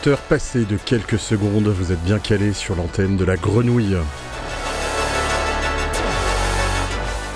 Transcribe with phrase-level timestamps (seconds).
[0.00, 3.96] 20h passé de quelques secondes, vous êtes bien calé sur l'antenne de la grenouille.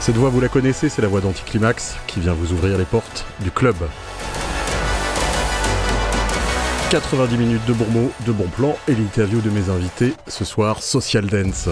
[0.01, 3.27] Cette voix, vous la connaissez, c'est la voix d'Anticlimax qui vient vous ouvrir les portes
[3.41, 3.77] du club.
[6.91, 10.83] 90 minutes de bons mots, de bons plans et l'interview de mes invités ce soir,
[10.83, 11.69] Social Dance.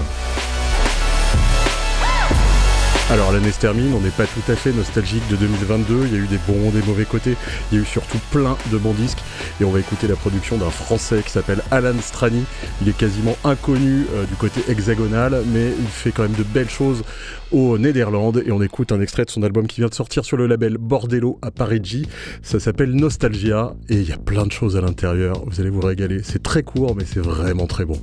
[3.13, 6.17] Alors l'année se termine, on n'est pas tout à fait nostalgique de 2022, il y
[6.17, 7.37] a eu des bons, des mauvais côtés,
[7.71, 9.19] il y a eu surtout plein de bons disques
[9.61, 12.43] et on va écouter la production d'un Français qui s'appelle Alan Strani.
[12.81, 16.71] Il est quasiment inconnu euh, du côté hexagonal, mais il fait quand même de belles
[16.71, 17.05] choses
[17.51, 20.39] au Néderlande et on écoute un extrait de son album qui vient de sortir sur
[20.39, 22.09] le label Bordello à Parigi.
[22.41, 25.83] Ça s'appelle Nostalgia et il y a plein de choses à l'intérieur, vous allez vous
[25.83, 26.23] régaler.
[26.23, 28.01] C'est très court mais c'est vraiment très bon.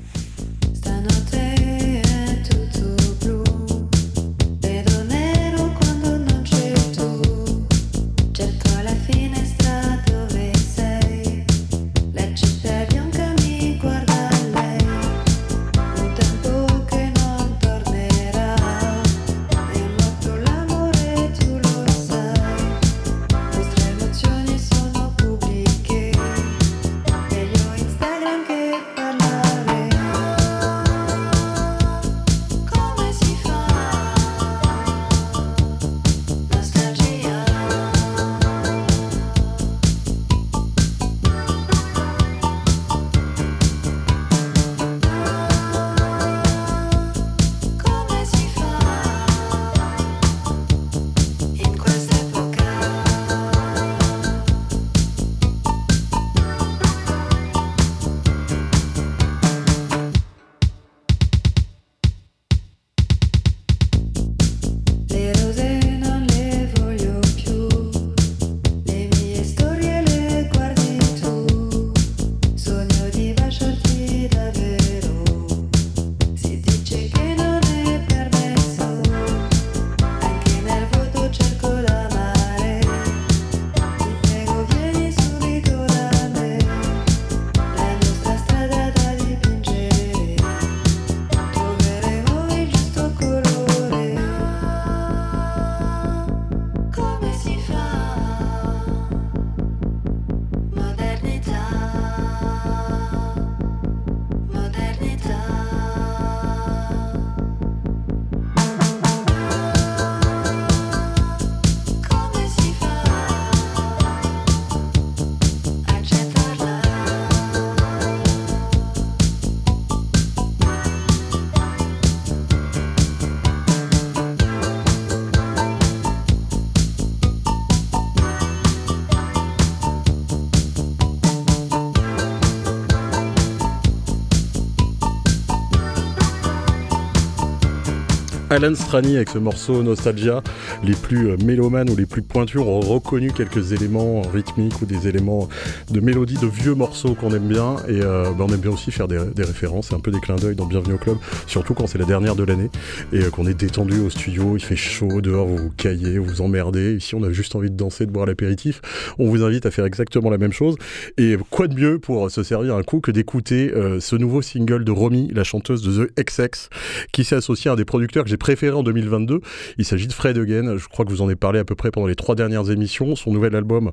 [138.62, 140.44] Alan Strani avec ce morceau Nostalgia.
[140.84, 145.08] Les plus euh, mélomanes ou les plus pointus ont reconnu quelques éléments rythmiques ou des
[145.08, 145.48] éléments
[145.90, 147.78] de mélodie de vieux morceaux qu'on aime bien.
[147.88, 150.56] Et euh, bah, on aime bien aussi faire des, références, un peu des clins d'œil
[150.56, 151.16] dans Bienvenue au Club,
[151.48, 152.70] surtout quand c'est la dernière de l'année
[153.14, 156.42] et euh, qu'on est détendu au studio, il fait chaud dehors, vous caillez, vous vous
[156.42, 156.96] emmerdez.
[156.96, 158.82] Ici, on a juste envie de danser, de boire l'apéritif.
[159.20, 160.76] On vous invite à faire exactement la même chose.
[161.18, 163.72] Et quoi de mieux pour se servir un coup que d'écouter
[164.02, 166.70] ce nouveau single de Romy, la chanteuse de The XX,
[167.14, 169.42] qui s'est associée à un des producteurs que j'ai préféré en 2022.
[169.78, 170.76] Il s'agit de Fred Again.
[170.76, 173.16] Je crois que vous en avez parlé à peu près pendant les trois dernières émissions.
[173.16, 173.92] Son nouvel album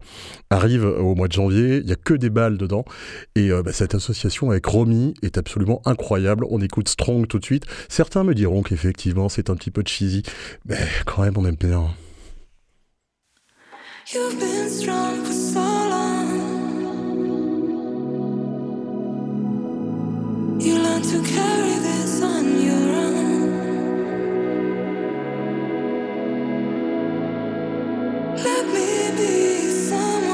[0.48, 1.76] arrive au mois de janvier.
[1.76, 2.86] Il n'y a que des balles dedans.
[3.34, 6.46] Et euh, bah, cette association avec Romy est absolument incroyable.
[6.48, 7.66] On écoute Strong tout de suite.
[7.90, 10.22] Certains me diront qu'effectivement c'est un petit peu cheesy.
[10.64, 11.84] Mais quand même, on aime bien.
[28.44, 30.25] Let me be Bang.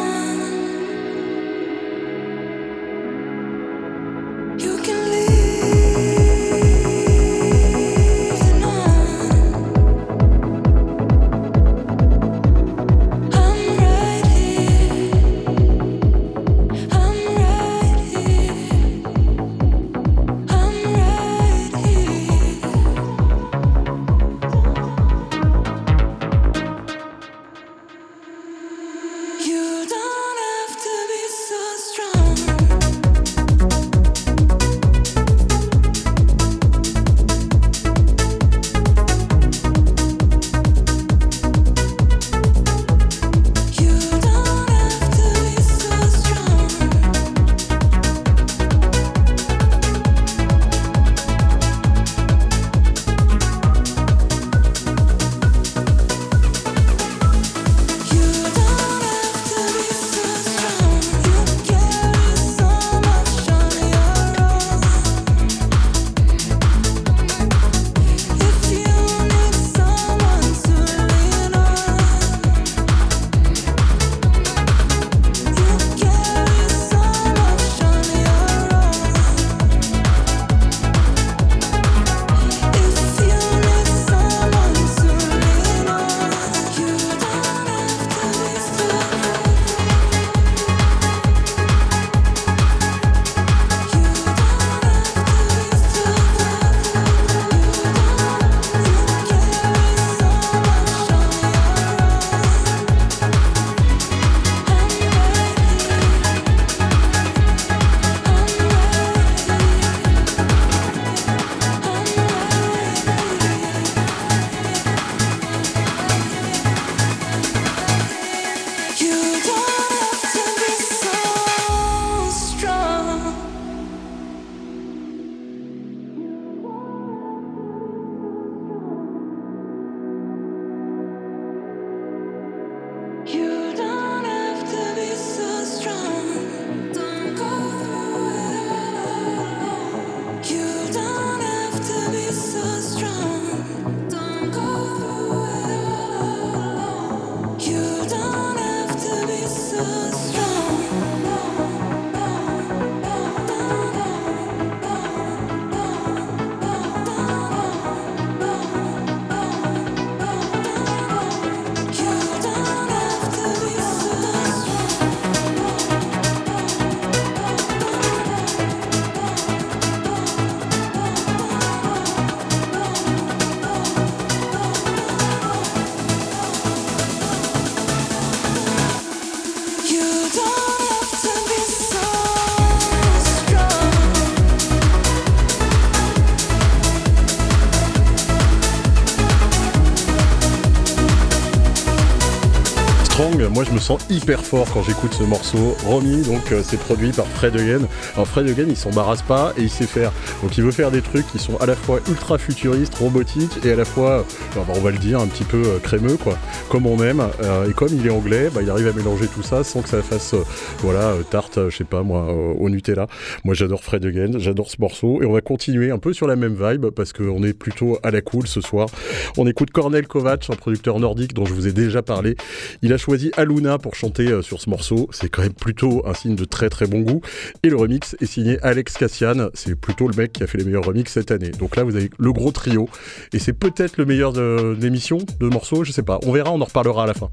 [193.53, 195.77] Moi, je me sens hyper fort quand j'écoute ce morceau.
[195.85, 197.87] Romy, donc, euh, c'est produit par Fred Again.
[198.15, 200.11] Alors, Fred Again, il s'embarrasse pas et il sait faire.
[200.43, 203.73] Donc, il veut faire des trucs qui sont à la fois ultra futuristes, robotiques et
[203.73, 204.25] à la fois,
[204.57, 206.39] euh, on va le dire, un petit peu crémeux, quoi.
[206.73, 207.23] Comme on aime.
[207.69, 210.01] et comme il est anglais, bah, il arrive à mélanger tout ça sans que ça
[210.01, 210.35] fasse,
[210.79, 213.09] voilà, tarte, je sais pas moi, au Nutella.
[213.45, 216.35] Moi, j'adore Fred Again, j'adore ce morceau et on va continuer un peu sur la
[216.35, 218.89] même vibe parce qu'on est plutôt à la cool ce soir.
[219.37, 222.37] On écoute Cornel Kovac, un producteur nordique dont je vous ai déjà parlé.
[222.81, 225.11] Il a choisi Aluna pour chanter euh, sur ce morceau.
[225.13, 227.21] C'est quand même plutôt un signe de très très bon goût.
[227.63, 229.51] Et le remix est signé Alex Cassian.
[229.53, 231.51] C'est plutôt le mec qui a fait les meilleurs remixes cette année.
[231.51, 232.89] Donc là, vous avez le gros trio.
[233.35, 236.19] Et c'est peut-être le meilleur de de morceaux, je sais pas.
[236.25, 237.29] On verra, on en reparlera à la fin.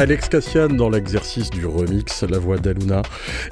[0.00, 3.02] Alex Cassian dans l'exercice du remix, la voix d'Aluna,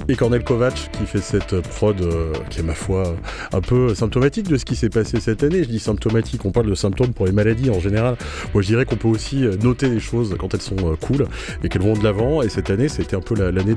[0.07, 3.15] et Cornel Kovac qui fait cette prod euh, qui est ma foi
[3.53, 5.63] un peu symptomatique de ce qui s'est passé cette année.
[5.63, 8.15] Je dis symptomatique, on parle de symptômes pour les maladies en général.
[8.55, 11.27] Moi je dirais qu'on peut aussi noter les choses quand elles sont euh, cool
[11.63, 12.41] et qu'elles vont de l'avant.
[12.41, 13.75] Et cette année, c'était un peu l'année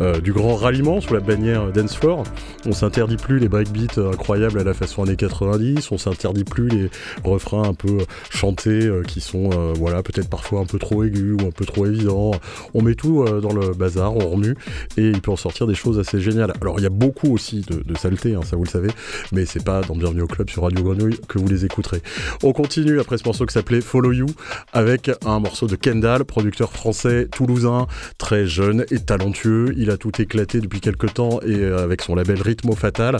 [0.00, 2.24] euh, du grand ralliement sous la bannière Dance Floor.
[2.66, 6.90] On s'interdit plus les breakbeats incroyables à la façon années 90, on s'interdit plus les
[7.22, 7.98] refrains un peu
[8.30, 11.99] chantés qui sont voilà peut-être parfois un peu trop aigus ou un peu trop évidents.
[12.08, 14.54] On met tout dans le bazar, on remue
[14.96, 16.52] et il peut en sortir des choses assez géniales.
[16.60, 18.88] Alors il y a beaucoup aussi de, saleté, hein, ça vous le savez,
[19.32, 22.02] mais c'est pas dans Bienvenue au Club sur Radio Grenouille que vous les écouterez.
[22.42, 24.26] On continue après ce morceau qui s'appelait Follow You
[24.72, 27.86] avec un morceau de Kendall, producteur français toulousain,
[28.18, 29.74] très jeune et talentueux.
[29.76, 33.18] Il a tout éclaté depuis quelques temps et euh, avec son label Rhythmo Fatal.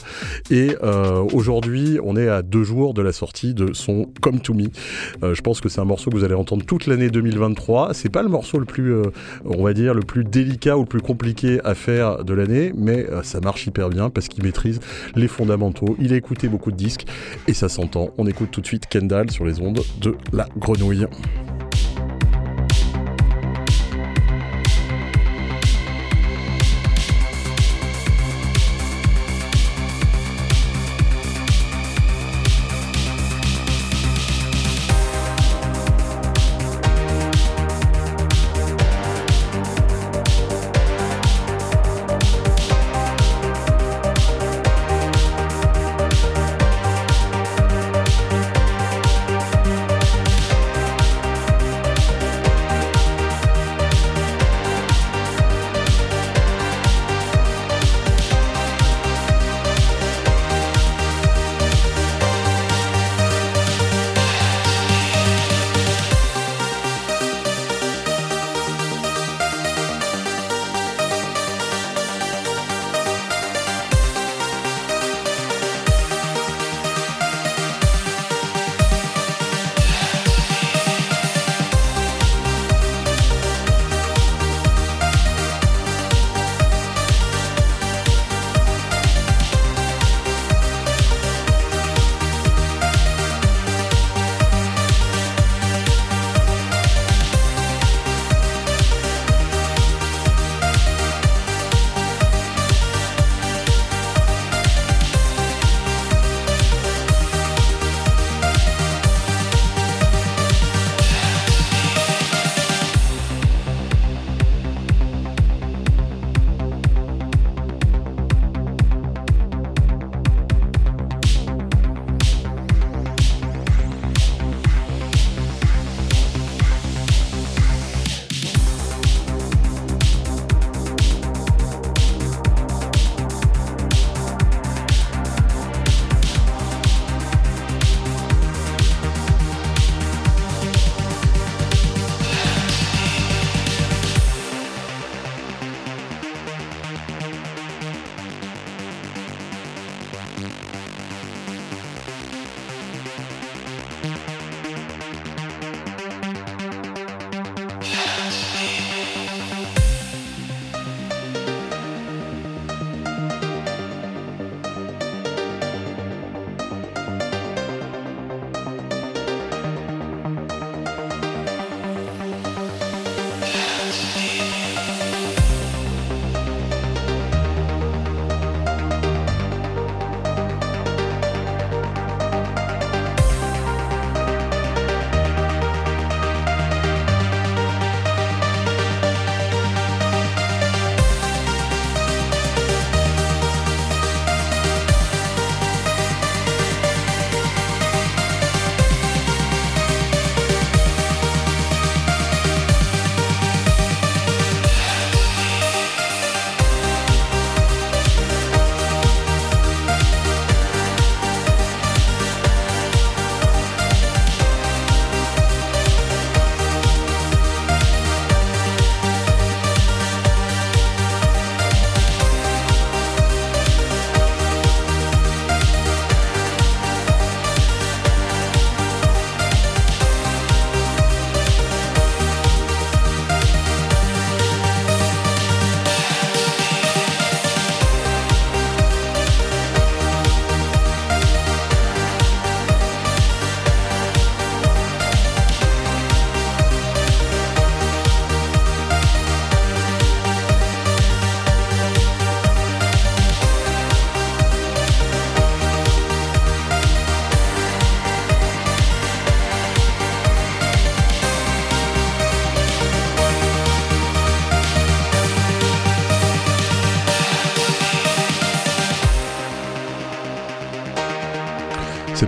[0.50, 4.54] Et euh, aujourd'hui, on est à deux jours de la sortie de son Come to
[4.54, 4.68] Me.
[5.22, 7.94] Euh, je pense que c'est un morceau que vous allez entendre toute l'année 2023.
[7.94, 8.94] C'est pas le morceau le plus,
[9.44, 13.06] on va dire, le plus délicat ou le plus compliqué à faire de l'année, mais
[13.22, 14.80] ça marche hyper bien parce qu'il maîtrise
[15.14, 15.96] les fondamentaux.
[16.00, 17.06] Il a écouté beaucoup de disques
[17.48, 18.10] et ça s'entend.
[18.18, 21.06] On écoute tout de suite Kendall sur les ondes de la grenouille.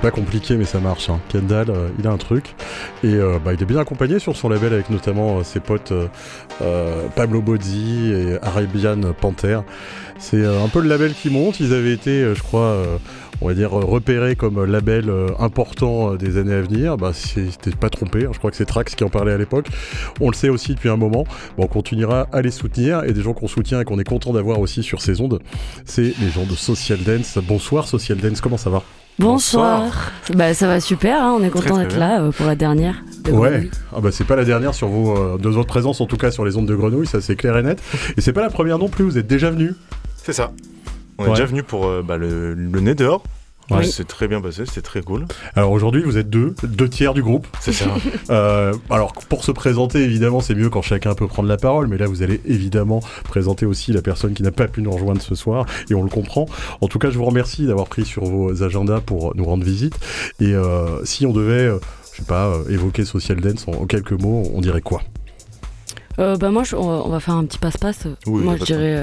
[0.03, 1.09] Pas compliqué, mais ça marche.
[1.09, 1.21] Hein.
[1.29, 2.57] Kendall, euh, il a un truc.
[3.05, 5.93] Et euh, bah, il est bien accompagné sur son label avec notamment euh, ses potes
[7.17, 9.61] Pablo Bozzi et Arabian Panther.
[10.19, 11.61] C'est un peu le label qui monte.
[11.61, 12.77] Ils avaient été, je crois,
[13.41, 15.11] on va dire repérés comme label
[15.41, 16.97] important des années à venir.
[16.97, 18.25] Bah, c'était pas trompé.
[18.25, 18.31] Hein.
[18.33, 19.67] Je crois que c'est Trax qui en parlait à l'époque.
[20.21, 21.25] On le sait aussi depuis un moment.
[21.57, 23.03] Bon, on continuera à les soutenir.
[23.05, 25.41] Et des gens qu'on soutient et qu'on est content d'avoir aussi sur ces ondes,
[25.85, 27.39] c'est les gens de Social Dance.
[27.39, 28.85] Bonsoir Social Dance, comment ça va?
[29.19, 30.11] Bonsoir.
[30.35, 33.03] Bah, ça va super, hein, on est content d'être là euh, pour la dernière.
[33.31, 36.17] ouais, ah bah, c'est pas la dernière sur vos euh, deux autres présences, en tout
[36.17, 37.81] cas sur les ondes de grenouille, ça c'est clair et net.
[38.17, 39.75] Et c'est pas la première non plus, vous êtes déjà venu.
[40.17, 40.53] C'est ça.
[41.19, 43.23] On est déjà venu pour euh, bah, le, le nez dehors.
[43.83, 45.27] C'est très bien passé, c'était très cool.
[45.55, 47.47] Alors aujourd'hui, vous êtes deux, deux tiers du groupe.
[47.61, 47.87] C'est ça.
[48.31, 51.99] Euh, alors pour se présenter, évidemment, c'est mieux quand chacun peut prendre la parole, mais
[51.99, 55.35] là, vous allez évidemment présenter aussi la personne qui n'a pas pu nous rejoindre ce
[55.35, 56.47] soir, et on le comprend.
[56.81, 59.99] En tout cas, je vous remercie d'avoir pris sur vos agendas pour nous rendre visite.
[60.41, 61.79] Et euh, si on devait, euh,
[62.13, 65.03] je sais pas, évoquer Social Dance en, quelques mots, on dirait quoi?
[66.17, 68.07] Bah moi, on va faire un petit passe-passe.
[68.27, 69.03] moi, je dirais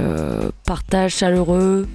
[0.66, 1.88] partage chaleureux,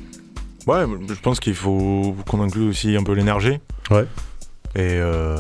[0.66, 3.59] Ouais, je pense qu'il faut qu'on inclue aussi un peu l'énergie.
[3.90, 4.07] Ouais.
[4.74, 5.37] Et euh,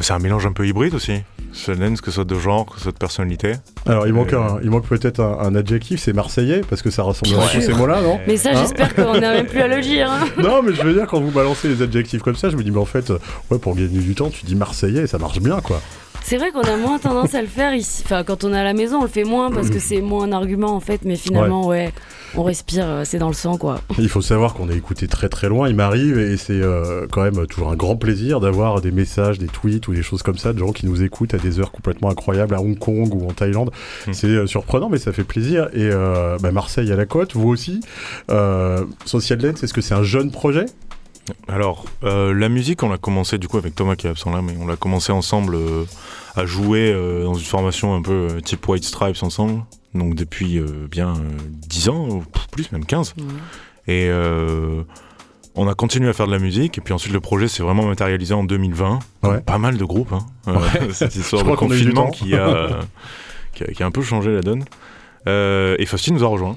[0.00, 1.22] c'est un mélange un peu hybride aussi.
[1.68, 3.54] Lens, que ce soit de genre, que ce soit de personnalité.
[3.86, 7.48] Alors il manque, il manque peut-être un, adjectif, c'est marseillais, parce que ça ressemble à
[7.48, 8.18] tous ces mots-là, non?
[8.26, 8.54] Mais ça, hein?
[8.60, 10.10] j'espère qu'on n'a même plus à le dire.
[10.10, 10.26] Hein.
[10.42, 12.70] non, mais je veux dire, quand vous balancez les adjectifs comme ça, je me dis,
[12.70, 13.10] mais en fait,
[13.50, 15.82] ouais, pour gagner du temps, tu dis marseillais, ça marche bien, quoi.
[16.24, 18.02] C'est vrai qu'on a moins tendance à le faire ici.
[18.04, 20.24] Enfin, quand on est à la maison, on le fait moins parce que c'est moins
[20.24, 21.02] un argument en fait.
[21.04, 21.92] Mais finalement, ouais,
[22.36, 23.80] on respire, euh, c'est dans le sang quoi.
[23.98, 25.68] Il faut savoir qu'on est écouté très très loin.
[25.68, 29.46] Il m'arrive et c'est euh, quand même toujours un grand plaisir d'avoir des messages, des
[29.46, 32.10] tweets ou des choses comme ça de gens qui nous écoutent à des heures complètement
[32.10, 33.70] incroyables à Hong Kong ou en Thaïlande.
[34.06, 34.12] Hmm.
[34.12, 35.68] C'est euh, surprenant, mais ça fait plaisir.
[35.74, 35.90] Et
[36.40, 37.80] bah, Marseille à la côte, vous aussi.
[39.04, 40.66] Social Dance, est-ce que c'est un jeune projet?
[41.48, 44.54] Alors, la musique, on l'a commencé du coup avec Thomas qui est absent là, mais
[44.60, 45.56] on l'a commencé ensemble
[46.34, 49.62] à jouer dans une formation un peu type White Stripes ensemble
[49.94, 51.14] donc depuis euh, bien
[51.48, 53.14] 10 ans, ou plus, même 15.
[53.88, 54.82] Et euh,
[55.54, 57.86] on a continué à faire de la musique, et puis ensuite le projet s'est vraiment
[57.86, 59.00] matérialisé en 2020.
[59.44, 60.26] Pas mal de groupes, hein.
[60.48, 60.58] Euh,
[60.92, 62.80] cette histoire de confinement qui a,
[63.52, 64.64] qui, a, un peu changé la donne.
[65.26, 66.56] et Faustine nous a rejoint.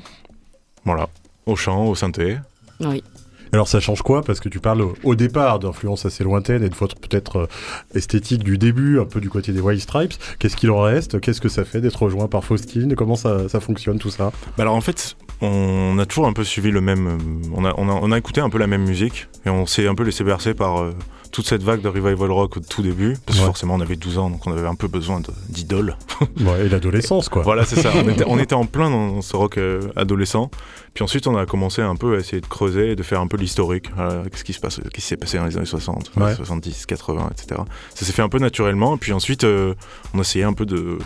[0.85, 1.09] Voilà,
[1.45, 2.37] au chant, au synthé.
[2.79, 3.03] Oui.
[3.55, 4.21] Alors ça change quoi?
[4.21, 7.47] Parce que tu parles au départ d'influence assez lointaine et de votre peut-être euh,
[7.93, 10.15] esthétique du début, un peu du côté des White Stripes.
[10.39, 11.21] Qu'est-ce qu'il en reste?
[11.21, 12.95] Qu'est-ce que ça fait d'être rejoint par Faustine?
[12.95, 14.33] Comment ça, fonctionne tout ça?
[14.57, 17.07] Bah Alors en fait, on a toujours un peu suivi le même...
[17.07, 19.95] Euh, on a, on a, écouté un peu la même musique et on s'est un
[19.95, 20.81] peu laissé bercer par...
[20.81, 20.91] Euh,
[21.31, 24.19] toute cette vague de revival rock au tout début, parce que forcément on avait 12
[24.19, 25.97] ans, donc on avait un peu besoin d'idoles.
[26.39, 27.41] Ouais, et l'adolescence, quoi.
[27.41, 27.91] voilà, c'est ça.
[28.25, 29.59] On était, en plein dans ce rock
[29.97, 30.49] adolescent.
[30.95, 33.27] Puis ensuite, on a commencé un peu à essayer de creuser et de faire un
[33.27, 33.89] peu l'historique.
[34.31, 37.61] Qu'est-ce qui passe, s'est passé dans les années 60, 70, 80, etc.
[37.93, 38.95] Ça s'est fait un peu naturellement.
[38.97, 39.73] Puis ensuite, euh,
[40.13, 40.97] on a essayé un peu de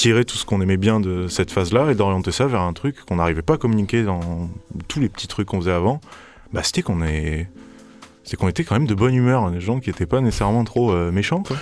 [0.00, 3.04] tirer tout ce qu'on aimait bien de cette phase-là et d'orienter ça vers un truc
[3.04, 4.48] qu'on n'arrivait pas à communiquer dans
[4.88, 6.00] tous les petits trucs qu'on faisait avant.
[6.54, 7.50] Bah, c'était qu'on est...
[8.24, 10.64] c'est qu'on était quand même de bonne humeur, hein, des gens qui n'étaient pas nécessairement
[10.64, 11.42] trop euh, méchants.
[11.42, 11.58] Quoi.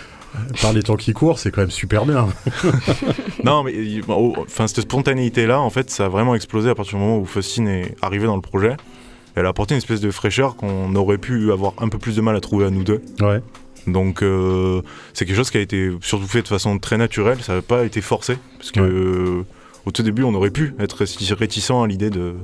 [0.62, 2.29] Par les temps qui courent, c'est quand même super bien.
[3.44, 3.74] non, mais
[4.07, 7.66] enfin, cette spontanéité-là, en fait, ça a vraiment explosé à partir du moment où Faustine
[7.66, 8.77] est arrivée dans le projet.
[9.35, 12.20] Elle a apporté une espèce de fraîcheur qu'on aurait pu avoir un peu plus de
[12.20, 13.03] mal à trouver à nous deux.
[13.20, 13.40] Ouais.
[13.92, 14.83] Donc euh,
[15.14, 17.85] c'est quelque chose qui a été surtout fait de façon très naturelle, ça n'a pas
[17.85, 19.44] été forcé, parce que euh,
[19.87, 22.35] au tout début on aurait pu être réticent à l'idée de,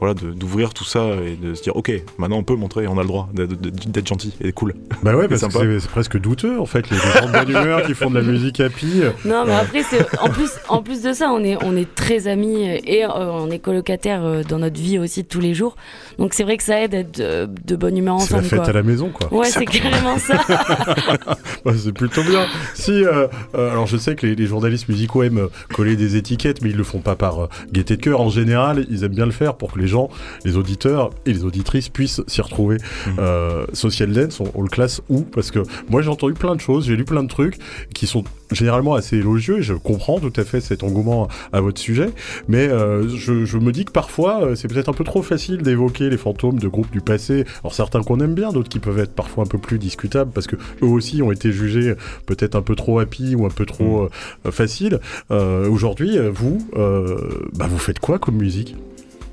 [0.00, 3.02] voilà, d'ouvrir tout ça et de se dire ok, maintenant on peut montrer, on a
[3.02, 4.74] le droit d'être gentil et cool.
[5.02, 7.94] Bah ouais, parce que c'est presque douteux en fait, les gens de bonne humeur qui
[7.94, 9.02] font de la musique happy.
[9.24, 9.82] Non, mais après,
[10.20, 13.50] en plus, en plus de ça, on est, on est très amis et euh, on
[13.50, 15.76] est colocataires euh, dans notre vie aussi de tous les jours.
[16.18, 18.44] Donc c'est vrai que ça aide d'être de, bonne humeur ensemble.
[18.44, 19.32] C'est la fête à la maison quoi.
[19.32, 20.40] Ouais, c'est carrément ça.
[21.64, 22.46] bah, c'est plutôt bien.
[22.74, 26.76] Si, euh, alors je sais que les, journalistes musicaux aiment coller des étiquettes, mais ils
[26.76, 28.20] le font pas par gaieté de cœur.
[28.20, 30.08] En général, ils aiment bien le faire pour que les gens,
[30.44, 32.76] les auditeurs et les auditrices puissent s'y retrouver.
[32.76, 33.10] Mmh.
[33.18, 35.22] Euh, Social Dance, on, le classe où?
[35.22, 37.58] Parce que moi j'ai entendu plein de choses, j'ai lu plein de trucs
[37.94, 41.80] qui sont généralement assez élogieux et je comprends tout à fait cet engouement à votre
[41.80, 42.10] sujet,
[42.48, 46.08] mais euh, je, me dis que parfois euh, c'est peut-être un peu trop facile d'évoquer
[46.08, 47.44] les fantômes de groupes du passé.
[47.62, 50.46] Alors certains qu'on aime bien, d'autres qui peuvent être parfois un peu plus discutables parce
[50.46, 51.94] que eux aussi ont été jugés
[52.26, 54.08] peut-être un peu trop happy ou un peu trop
[54.44, 54.50] mmh.
[54.50, 55.00] faciles.
[55.30, 58.76] Aujourd'hui, vous, bah, vous faites quoi comme musique?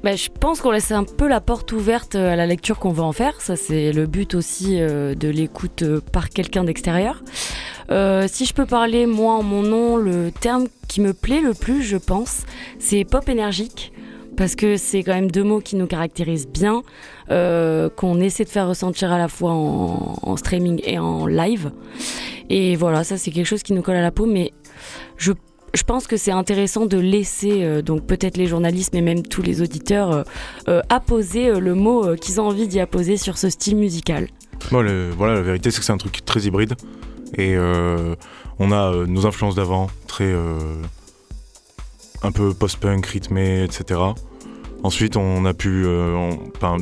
[0.05, 2.91] Bah, je pense qu'on laisse un peu la porte ouverte euh, à la lecture qu'on
[2.91, 3.41] veut en faire.
[3.41, 7.23] Ça, c'est le but aussi euh, de l'écoute euh, par quelqu'un d'extérieur.
[8.27, 11.81] si je peux parler, moi, en mon nom, le terme qui me plaît le plus,
[11.81, 12.43] je pense,
[12.77, 13.93] c'est pop énergique.
[14.37, 16.83] parce que c'est quand même deux mots qui nous caractérisent bien,
[17.29, 21.71] qu'on essaie de faire ressentir à la fois en, streaming et en live.
[22.49, 24.51] Et voilà, ça c'est quelque chose qui nous colle à la peau, mais
[25.17, 25.31] je
[25.75, 29.61] je pense que c'est intéressant de laisser donc peut-être les journalistes mais même tous les
[29.61, 30.23] auditeurs
[30.89, 34.27] apposer le mot qu'ils ont envie d'y apposer sur ce style musical.
[34.71, 36.73] voilà, la vérité c'est que c'est un truc très hybride
[37.37, 40.33] et on a nos influences d'avant très
[42.25, 43.99] un peu post-punk, rythmé, etc.
[44.83, 45.83] Ensuite, on a pu.
[45.85, 46.31] Euh,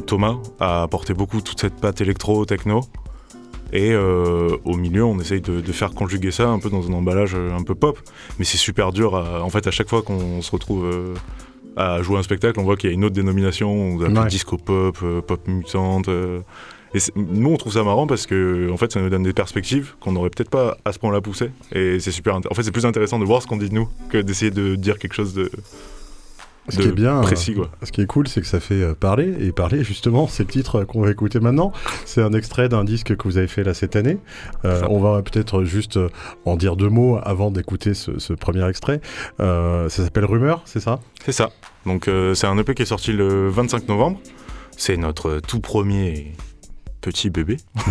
[0.05, 2.81] Thomas a apporté beaucoup toute cette patte électro, techno.
[3.73, 7.33] Et euh, au milieu, on essaye de, faire conjuguer ça un peu dans un emballage
[7.33, 7.99] euh, un peu pop.
[8.37, 9.13] Mais c'est super dur.
[9.15, 10.87] en fait, à chaque fois qu'on se retrouve
[11.75, 13.73] à jouer un spectacle, on voit qu'il y a une autre dénomination.
[13.73, 16.07] On appelle disco pop, pop mutante.
[16.93, 19.95] Et nous, on trouve ça marrant parce que en fait, ça nous donne des perspectives
[19.99, 21.49] qu'on n'aurait peut-être pas à ce point-là poussé.
[21.71, 22.35] Et c'est super.
[22.35, 24.75] En fait, c'est plus intéressant de voir ce qu'on dit de nous que d'essayer de
[24.75, 25.49] dire quelque chose de.
[26.69, 27.69] Ce qui est bien, précis, quoi.
[27.83, 30.27] ce qui est cool, c'est que ça fait euh, parler et parler justement.
[30.27, 31.73] C'est le titre qu'on va écouter maintenant.
[32.05, 34.17] C'est un extrait d'un disque que vous avez fait là cette année.
[34.63, 36.09] Euh, on va peut-être juste euh,
[36.45, 39.01] en dire deux mots avant d'écouter ce, premier extrait.
[39.39, 40.99] ça s'appelle Rumeur, c'est ça?
[41.25, 41.49] C'est ça.
[41.85, 44.19] Donc c'est un EP qui est sorti le 25 novembre.
[44.77, 46.33] C'est notre tout premier
[47.01, 47.57] petit bébé.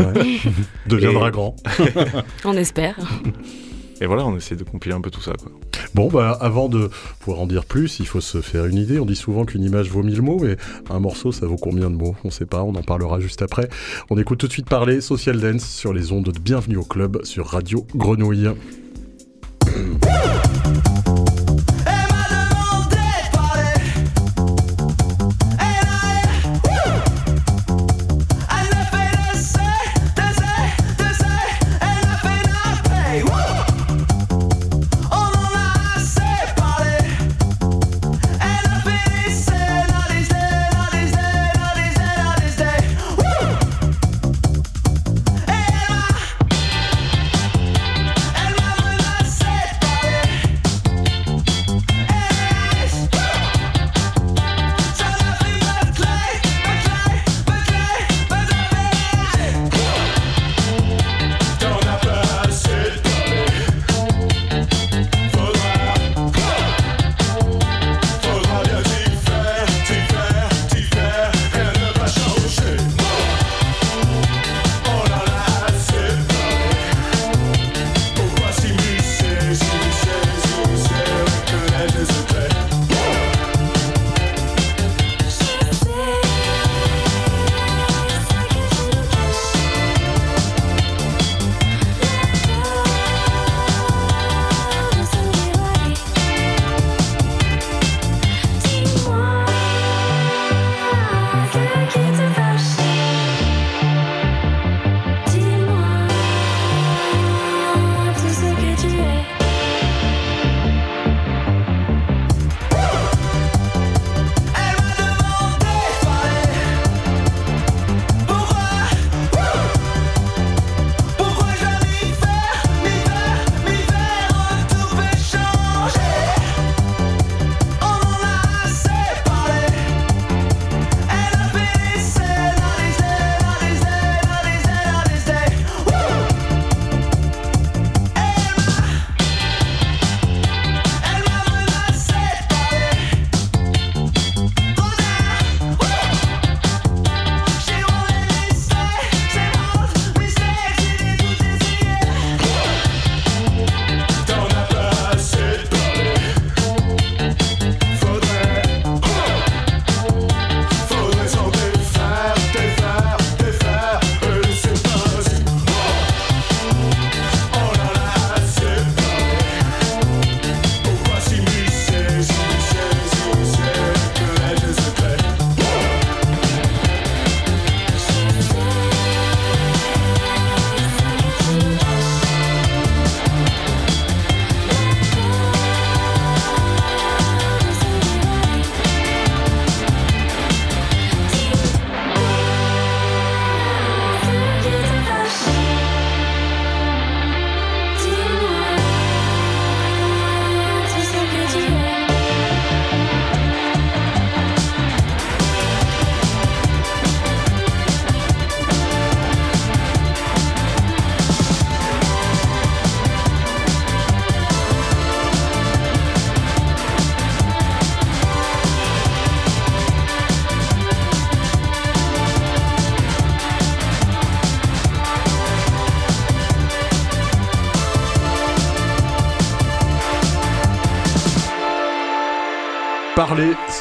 [0.86, 1.56] Deviendra grand.
[2.44, 2.96] on espère.
[4.02, 5.32] Et voilà, on essaie de compiler un peu tout ça.
[5.40, 5.52] Quoi.
[5.94, 8.98] Bon, bah, avant de pouvoir en dire plus, il faut se faire une idée.
[8.98, 10.56] On dit souvent qu'une image vaut mille mots, mais
[10.90, 12.16] un morceau, ça vaut combien de mots?
[12.24, 13.68] On sait pas, on en parlera juste après.
[14.10, 17.24] On écoute tout de suite parler Social Dance sur les ondes de Bienvenue au Club
[17.24, 18.48] sur Radio Grenouille.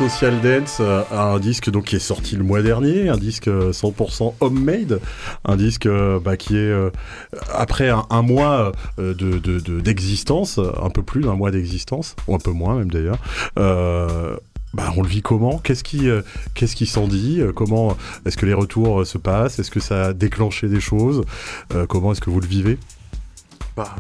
[0.01, 4.33] Social Dance, euh, un disque donc qui est sorti le mois dernier, un disque 100%
[4.39, 4.99] homemade,
[5.45, 5.87] un disque
[6.23, 6.73] bah, qui est
[7.53, 12.89] après un, mois d'existence, un peu plus d'un mois d'existence, ou un peu moins même
[12.89, 13.19] d'ailleurs.
[13.55, 15.59] Bah, on le vit comment?
[15.59, 16.07] Qu'est-ce qui,
[16.55, 17.39] qu'est-ce qui s'en dit?
[17.55, 19.59] Comment est-ce que les retours se passent?
[19.59, 21.23] Est-ce que ça a déclenché des choses?
[21.89, 22.79] Comment est-ce que vous le vivez?
[23.77, 23.95] Bah,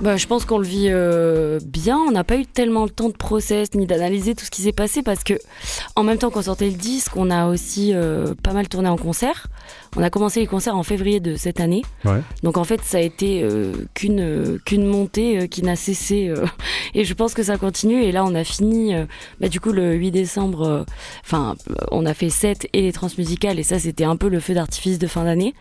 [0.00, 1.98] bah, je pense qu'on le vit euh, bien.
[1.98, 4.72] On n'a pas eu tellement le temps de process ni d'analyser tout ce qui s'est
[4.72, 5.34] passé parce que,
[5.94, 8.96] en même temps qu'on sortait le disque, on a aussi euh, pas mal tourné en
[8.96, 9.48] concert.
[9.96, 11.82] On a commencé les concerts en février de cette année.
[12.42, 16.32] Donc en fait, ça a été euh, qu'une qu'une montée qui n'a cessé.
[16.94, 18.02] et je pense que ça continue.
[18.02, 18.94] Et là, on a fini,
[19.38, 20.86] bah, du coup, le 8 décembre.
[21.24, 21.56] Enfin,
[21.90, 23.58] on a fait 7 et les transmusicales.
[23.58, 25.54] Et ça, c'était un peu le feu d'artifice de fin d'année.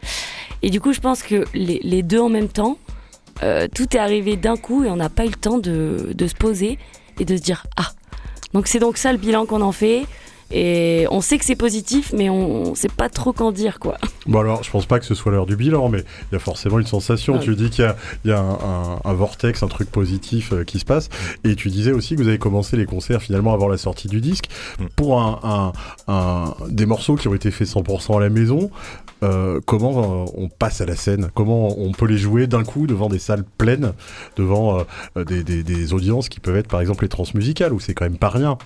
[0.61, 2.77] Et du coup, je pense que les, les deux en même temps.
[3.43, 6.27] Euh, tout est arrivé d'un coup et on n'a pas eu le temps de, de,
[6.27, 6.77] se poser
[7.19, 7.91] et de se dire ah.
[8.53, 10.05] Donc c'est donc ça le bilan qu'on en fait.
[10.51, 13.97] Et on sait que c'est positif, mais on, ne sait pas trop qu'en dire, quoi.
[14.25, 16.39] Bon alors, je pense pas que ce soit l'heure du bilan, mais il y a
[16.39, 17.37] forcément une sensation.
[17.37, 17.93] Tu dis qu'il
[18.25, 18.39] y a,
[19.03, 21.09] un, vortex, un truc positif euh, qui se passe.
[21.43, 24.21] Et tu disais aussi que vous avez commencé les concerts finalement avant la sortie du
[24.21, 24.45] disque
[24.79, 24.85] mm.
[24.95, 25.71] pour un,
[26.69, 28.71] des morceaux qui ont été faits 100% à la maison.
[29.21, 31.29] Euh, comment euh, on passe à la scène?
[31.33, 33.93] Comment on peut les jouer d'un coup devant des salles pleines,
[34.37, 34.85] devant
[35.17, 38.29] euh, des, audiences qui peuvent être par exemple les transmusicales, où c'est quand même pas
[38.29, 38.57] rien?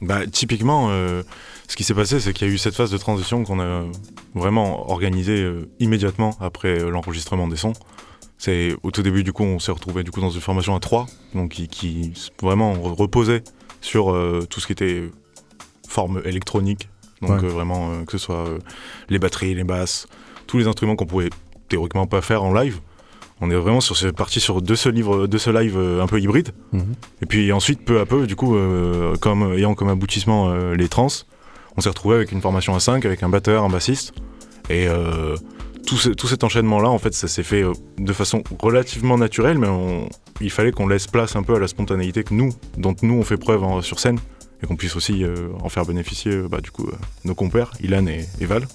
[0.00, 0.88] Bah, Typiquement,
[1.68, 3.84] ce qui s'est passé, c'est qu'il y a eu cette phase de transition qu'on a
[4.34, 7.74] vraiment organisée immédiatement après l'enregistrement des sons.
[8.38, 10.80] C'est au tout début, du coup, on s'est retrouvé du coup dans une formation à
[10.80, 13.44] trois, donc qui, qui vraiment reposait
[13.80, 14.16] sur
[14.48, 15.10] tout ce qui était
[15.86, 16.88] forme électronique,
[17.22, 18.58] donc euh, vraiment, euh, que ce soit euh,
[19.08, 20.06] les batteries, les basses,
[20.46, 21.30] tous les instruments qu'on pouvait
[21.68, 22.80] théoriquement pas faire en live.
[23.42, 26.50] On est vraiment sur partie sur de ce livre, de ce live un peu hybride.
[26.72, 26.94] Mhm.
[27.22, 28.54] Et puis ensuite, peu à peu, du coup,
[29.20, 31.08] comme ayant comme aboutissement les trans,
[31.78, 34.12] on s'est retrouvé avec une formation à 5 avec un batteur, un bassiste.
[34.68, 34.88] Et
[35.86, 37.64] tout, tout, cet enchaînement-là, en fait, ça s'est fait
[37.96, 39.68] de façon relativement naturelle, mais
[40.42, 43.22] il fallait qu'on laisse place un peu à la spontanéité que nous, dont nous on
[43.22, 44.18] fait preuve sur scène
[44.62, 47.72] et qu'on puisse aussi euh, en faire bénéficier euh, bah, du coup euh, nos compères,
[47.82, 48.66] Ilan et, et Val.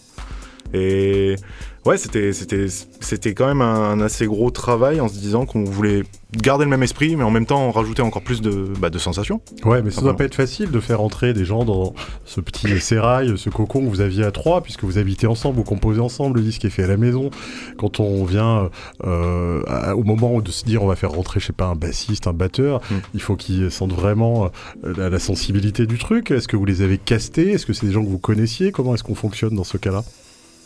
[1.86, 2.68] Ouais, c'était, c'était,
[3.00, 6.04] c'était quand même un, assez gros travail en se disant qu'on voulait
[6.36, 9.42] garder le même esprit, mais en même temps rajouter encore plus de, bah, de sensations.
[9.64, 11.94] Ouais, mais ça doit pas être facile de faire entrer des gens dans
[12.26, 15.64] ce petit sérail, ce cocon que vous aviez à trois, puisque vous habitez ensemble, vous
[15.64, 17.30] composez ensemble, le disque est fait à la maison.
[17.78, 18.70] Quand on vient
[19.06, 19.62] euh,
[19.94, 22.34] au moment de se dire on va faire rentrer, je sais pas, un bassiste, un
[22.34, 22.96] batteur, mm.
[23.14, 24.52] il faut qu'ils sentent vraiment
[24.86, 26.32] euh, la sensibilité du truc.
[26.32, 27.52] Est-ce que vous les avez castés?
[27.52, 28.72] Est-ce que c'est des gens que vous connaissiez?
[28.72, 30.04] Comment est-ce qu'on fonctionne dans ce cas-là?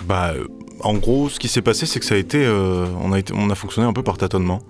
[0.06, 0.34] Bah,
[0.82, 3.34] en gros, ce qui s'est passé, c'est que ça a été, euh, on a été,
[3.36, 4.62] on a fonctionné un peu par tâtonnement.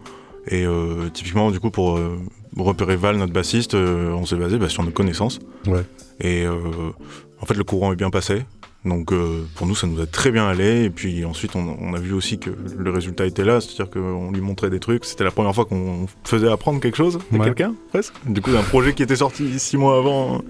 [0.47, 2.17] Et euh, typiquement, du coup, pour euh,
[2.57, 5.39] repérer Val, notre bassiste, on s'est basé bah, sur nos connaissances.
[5.67, 5.83] Ouais.
[6.21, 8.43] Et en fait, le courant est bien passé.
[8.85, 9.13] Donc
[9.55, 10.85] pour nous, ça nous a très bien allé.
[10.85, 14.41] Et puis ensuite, on, a vu aussi que le résultat était là, c'est-à-dire qu'on lui
[14.41, 15.05] montrait des trucs.
[15.05, 18.13] C'était la première fois qu'on faisait apprendre quelque chose à quelqu'un, presque.
[18.25, 20.41] Du coup, un projet qui était sorti six mois avant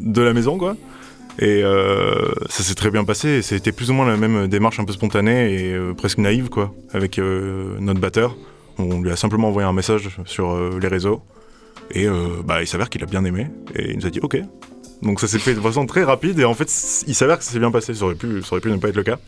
[0.00, 0.76] de la maison, quoi.
[1.38, 3.42] Et euh, ça s'est très bien passé.
[3.42, 6.74] C'était plus ou moins la même démarche un peu spontanée et euh, presque naïve, quoi,
[6.92, 8.36] avec euh, notre batteur.
[8.78, 11.22] On lui a simplement envoyé un message sur les réseaux.
[11.90, 12.06] Et
[12.44, 13.48] bah, il s'avère qu'il a bien aimé.
[13.74, 14.38] Et il nous a dit OK.
[15.02, 16.38] Donc ça s'est fait de façon très rapide.
[16.38, 16.70] Et en fait,
[17.08, 17.92] il s'avère que ça s'est bien passé.
[17.92, 19.18] Ça aurait, pu, ça aurait pu ne pas être le cas.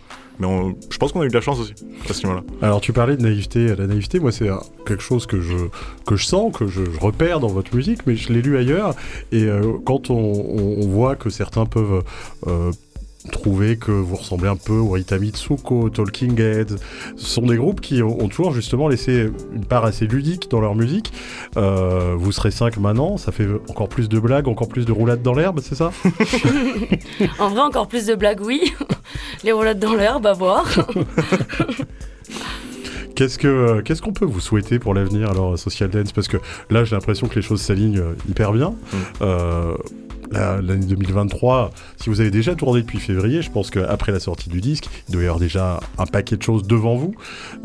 [0.41, 0.47] Mais
[0.91, 1.75] je pense qu'on a eu de la chance aussi
[2.09, 2.43] à ce niveau-là.
[2.63, 3.75] Alors tu parlais de naïveté.
[3.77, 4.49] La naïveté, moi, c'est
[4.87, 5.57] quelque chose que je,
[6.07, 8.95] que je sens, que je, repère dans votre musique, mais je l'ai lu ailleurs.
[9.33, 12.03] Et euh, quand on, voit que certains peuvent
[12.47, 12.73] euh,
[13.31, 16.77] trouver que vous ressemblez un peu au Rita Mitsuko, Talking Heads.
[17.17, 20.75] Ce sont des groupes qui ont, toujours justement laissé une part assez ludique dans leur
[20.75, 21.13] musique.
[21.57, 25.23] Euh, vous serez 5 maintenant, ça fait encore plus de blagues, encore plus de roulades
[25.23, 25.93] dans l'herbe, c'est ça?
[27.39, 28.73] En vrai, encore plus de blagues, oui.
[29.45, 30.67] Les roulades dans l'herbe, à voir.
[33.21, 36.11] Qu'est-ce que qu'est-ce qu'on peut vous souhaiter pour l'avenir alors Social Dance?
[36.13, 36.39] Parce que
[36.71, 38.71] là j'ai l'impression que les choses s'alignent euh, hyper bien.
[38.71, 38.97] Mm.
[39.21, 39.77] Euh,
[40.33, 44.63] l'année 2023, si vous avez déjà tourné depuis février, je pense qu'après la sortie du
[44.63, 47.15] disque, il doit y avoir déjà un paquet de choses devant vous.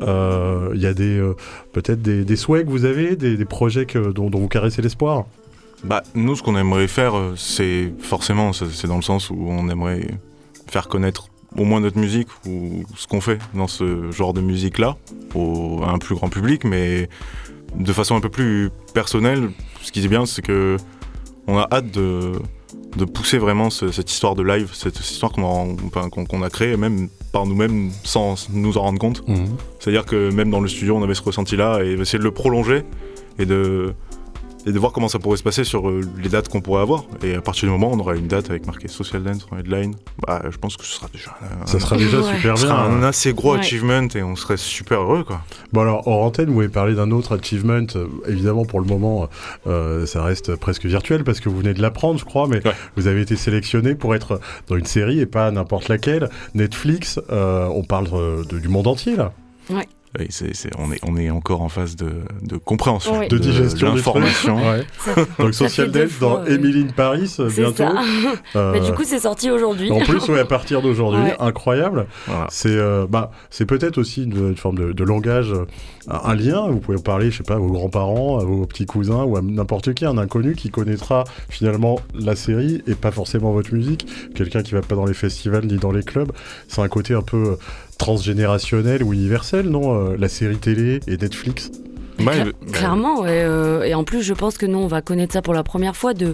[0.01, 1.23] Euh, il y a des
[1.71, 5.23] peut-être des, souhaits que vous avez, des, projets dont, vous caressez l'espoir?
[5.85, 10.07] Bah nous, ce qu'on aimerait faire, c'est forcément, c'est dans le sens où on aimerait
[10.67, 14.97] faire connaître au moins notre musique ou ce qu'on fait dans ce genre de musique-là
[15.35, 17.09] à un plus grand public, mais
[17.77, 19.49] de façon un peu plus personnelle.
[19.81, 20.77] Ce qui est bien, c'est que
[21.47, 22.33] on a hâte de,
[22.97, 25.75] de pousser vraiment cette histoire de live, cette histoire qu'on
[26.41, 29.27] a, a créée, même par nous-mêmes, sans nous en rendre compte.
[29.27, 29.57] Mhm.
[29.79, 32.83] C'est-à-dire que même dans le studio, on avait ce ressenti-là, et essayer de le prolonger
[33.37, 33.93] et de
[34.65, 37.03] et de voir comment ça pourrait se passer sur euh, les dates qu'on pourrait avoir.
[37.23, 39.57] Et à partir du moment où on aura une date avec marqué Social Dance en
[39.57, 39.95] headline,
[40.25, 42.55] bah, je pense que ce sera déjà, un, ça sera déjà super ce bien.
[42.55, 43.03] sera un hein.
[43.03, 45.23] assez gros achievement et on serait super heureux.
[45.23, 45.41] Quoi.
[45.73, 47.85] Bon alors, hors antenne, vous avez parlé d'un autre achievement.
[47.95, 49.29] Euh, évidemment, pour le moment,
[49.67, 52.73] euh, ça reste presque virtuel parce que vous venez de l'apprendre, je crois, mais Ouais.
[52.95, 56.29] vous avez été sélectionné pour être dans une série et pas n'importe laquelle.
[56.55, 58.07] Netflix, euh, on parle
[58.49, 59.31] de- du monde entier là.
[60.19, 60.27] Et
[60.77, 62.09] on, est, on est encore en phase de,
[62.41, 63.27] de compréhension Oui.
[63.27, 64.55] De digestion l'information.
[64.57, 64.85] Ouais.
[65.39, 66.53] Donc Social fois, dans ouais.
[66.53, 67.77] Emily in Paris euh, C'est bientôt.
[67.77, 67.93] ça.
[68.55, 69.91] Euh, Mais du coup, c'est sorti aujourd'hui.
[69.91, 71.35] en plus, ouais, à partir d'aujourd'hui, Ouais.
[71.39, 72.07] incroyable.
[72.27, 72.47] Voilà.
[72.49, 75.53] C'est euh, bah, c'est peut-être aussi une, une forme de, de langage,
[76.07, 76.67] un, un lien.
[76.69, 79.41] Vous pouvez parler, je sais pas, à vos grands-parents, à vos petits cousins ou à
[79.41, 84.07] n'importe qui, un inconnu qui connaîtra finalement la série et pas forcément votre musique.
[84.35, 86.31] Quelqu'un qui va pas dans les festivals ni dans les clubs.
[86.67, 87.57] C'est un côté un peu
[87.95, 91.71] euh, transgénérationnel ou universel, non Euh, La série télé et Netflix?
[92.17, 95.41] Cla- Clairement, ouais, euh, et en plus, je pense que nous, on va connaître ça
[95.41, 96.33] pour la première fois, de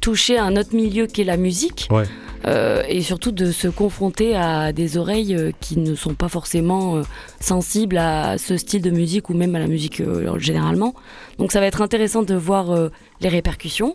[0.00, 2.04] toucher un autre milieu qu'est la musique, Ouais.
[2.46, 7.02] euh, et surtout de se confronter à des oreilles qui ne sont pas forcément euh,
[7.40, 10.92] sensibles à ce style de musique ou même à la musique euh, généralement.
[11.38, 12.90] Donc ça va être intéressant de voir euh,
[13.22, 13.94] les répercussions.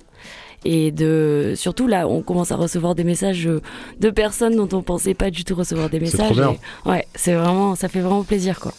[0.70, 3.62] Et de surtout là, on commence à recevoir des messages euh,
[4.02, 6.38] de personnes dont on pensait pas du tout recevoir des C'est messages.
[6.86, 8.74] et- ouais, c'est vraiment, ça fait vraiment plaisir quoi.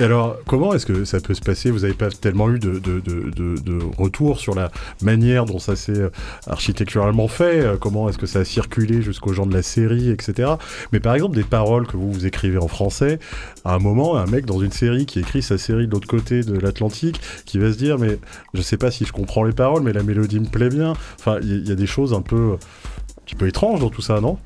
[0.00, 1.72] Et alors, comment est-ce que ça peut se passer?
[1.72, 4.70] Vous n'avez pas tellement eu de, de, de, de, retour sur la
[5.02, 6.10] manière dont ça s'est euh,
[6.46, 7.62] architecturalement fait?
[7.62, 10.52] Euh, Comment est-ce que ça a circulé jusqu'aux gens de la série, etc.
[10.92, 13.18] Mais par exemple, des paroles que vous, vous écrivez en français,
[13.64, 16.42] à un moment, un mec dans une série qui écrit sa série de l'autre côté
[16.42, 18.20] de l'Atlantique, qui va se dire, mais
[18.54, 20.92] je sais pas si je comprends les paroles, mais la mélodie me plaît bien.
[21.18, 24.02] Enfin, il y, y a des choses un peu, un petit peu étranges dans tout
[24.02, 24.38] ça, non?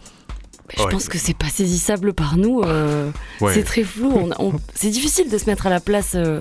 [0.76, 0.90] Je Ouais.
[0.90, 2.62] pense que c'est pas saisissable par nous.
[2.62, 3.10] euh,
[3.40, 3.52] ouais.
[3.54, 4.12] C'est très flou.
[4.14, 6.40] On, on- c'est difficile de se mettre à la place euh,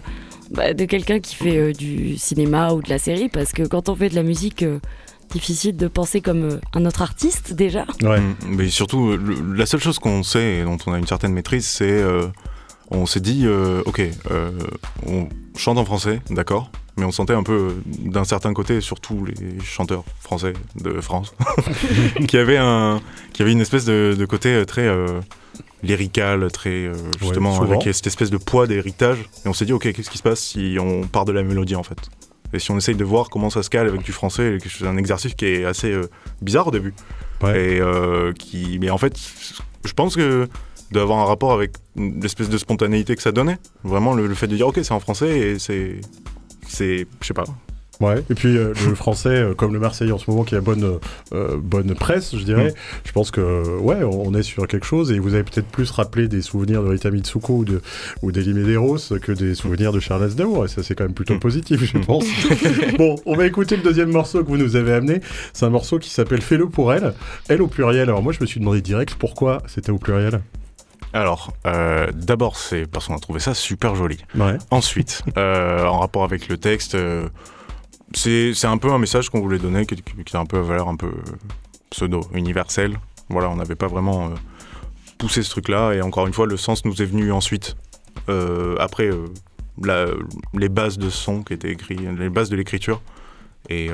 [0.52, 3.90] bah, de quelqu'un qui fait euh, du cinéma ou de la série parce que quand
[3.90, 4.80] on fait de la musique, euh,
[5.32, 7.86] difficile de penser comme un autre artiste déjà.
[8.02, 8.20] Ouais.
[8.20, 11.32] Mm, Mais surtout, le- la seule chose qu'on sait et dont on a une certaine
[11.34, 12.28] maîtrise, c'est euh,
[12.90, 14.02] on s'est dit, euh, ok,
[14.32, 14.52] euh,
[15.08, 19.60] on chante en français, d'accord, mais on sentait un peu d'un certain côté, surtout les
[19.64, 21.34] chanteurs français de France,
[22.28, 23.02] qui avaient un,
[23.34, 25.20] qui avait une espèce de, de côté euh, très euh,
[25.84, 29.18] lyrical, très euh, justement avec cette espèce de poids d'héritage.
[29.46, 31.76] Et on s'est dit, ok, qu'est-ce qui se passe si on part de la mélodie
[31.76, 31.98] en fait?
[32.54, 34.98] Et si on essaye de voir comment ça se cale avec du français, c'est un
[34.98, 36.10] exercice qui est assez euh,
[36.42, 36.94] bizarre au début.
[37.42, 37.76] Ouais.
[37.76, 39.18] Et euh, qui, mais en fait,
[39.86, 40.48] je pense que
[40.92, 43.58] d'avoir un rapport avec l'espèce de spontanéité que ça donnait.
[43.84, 46.02] Vraiment, le, le fait de dire, ok, c'est en français et c'est.
[46.72, 47.06] C'est.
[47.22, 47.44] Je sais pas.
[48.00, 50.60] Ouais, et puis euh, le français, euh, comme le Marseillais en ce moment, qui a
[50.62, 50.98] bonne,
[51.34, 52.74] euh, bonne presse, je dirais,
[53.06, 56.28] je pense que, ouais, on est sur quelque chose, et vous avez peut-être plus rappelé
[56.28, 57.80] des souvenirs de Rita Mitsuko ou, de,
[58.24, 61.36] ou d'Elie Medeiros que des souvenirs de Charles Aznavour, et ça c'est quand même plutôt
[61.36, 61.40] Mm.
[61.42, 62.26] positif, je pense.
[62.98, 65.22] bon, on va écouter le deuxième morceau que vous nous avez amené,
[65.54, 67.14] c'est un morceau qui s'appelle Fais-le pour elle,
[67.50, 70.42] elle au pluriel, alors moi je me suis demandé direct pourquoi c'était au pluriel.
[71.14, 74.18] Alors, euh, d'abord, c'est parce qu'on a trouvé ça super joli.
[74.36, 77.28] Ouais, Ensuite, euh, en rapport avec le texte, euh,
[78.14, 80.88] c'est un peu un message qu'on voulait donner qui, qui a un peu à valeur
[80.88, 81.12] un peu
[81.90, 82.98] pseudo, universelle.
[83.30, 84.32] Voilà, on n'avait pas vraiment
[85.18, 85.94] poussé ce truc-là.
[85.94, 87.76] Et encore une fois, le sens nous est venu ensuite.
[88.80, 89.10] Après
[89.82, 90.06] la-
[90.54, 93.02] les bases de son qui étaient écrites, les bases de l'écriture.
[93.70, 93.90] Et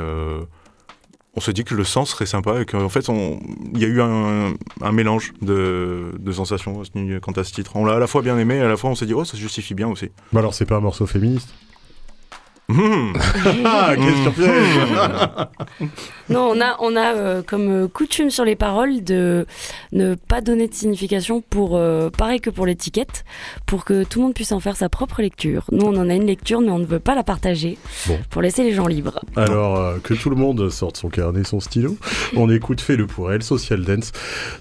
[1.38, 4.02] on s'est dit que le sens serait sympa et qu'en fait, il y a eu
[4.02, 6.82] un, mélange de, sensations
[7.22, 7.76] quant à ce titre.
[7.76, 9.24] On l'a à la fois bien aimé et à la fois on s'est dit, oh,
[9.24, 10.10] ça se justifie bien aussi.
[10.34, 11.54] bah alors c'est pas un morceau féministe.
[13.96, 14.50] Question piège
[16.30, 19.46] Non, on a, on a euh, comme euh, coutume sur les paroles de
[19.94, 23.24] ne pas donner de signification pour, euh, pareil que pour l'étiquette,
[23.66, 25.64] pour que tout le monde puisse en faire sa propre lecture.
[25.72, 28.20] Nous, on en a une lecture, mais on ne veut pas la partager Bon.
[28.30, 29.22] pour laisser les gens libres.
[29.38, 31.98] Alors euh, que tout le monde sorte son carnet, son stylo,
[32.36, 34.12] on écoute Fais-le pour elle, Social Dance,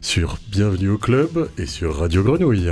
[0.00, 2.70] sur Bienvenue au Club et sur Radio Grenouille.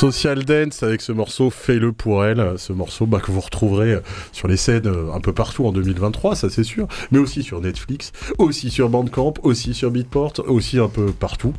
[0.00, 3.98] Social Dance avec ce morceau Fais-le pour elle, ce morceau bah, que vous retrouverez
[4.32, 7.60] sur les scènes euh, un peu partout en 2023, ça c'est sûr, mais aussi sur
[7.60, 11.52] Netflix, aussi sur Bandcamp, aussi sur Beatport, aussi un peu partout.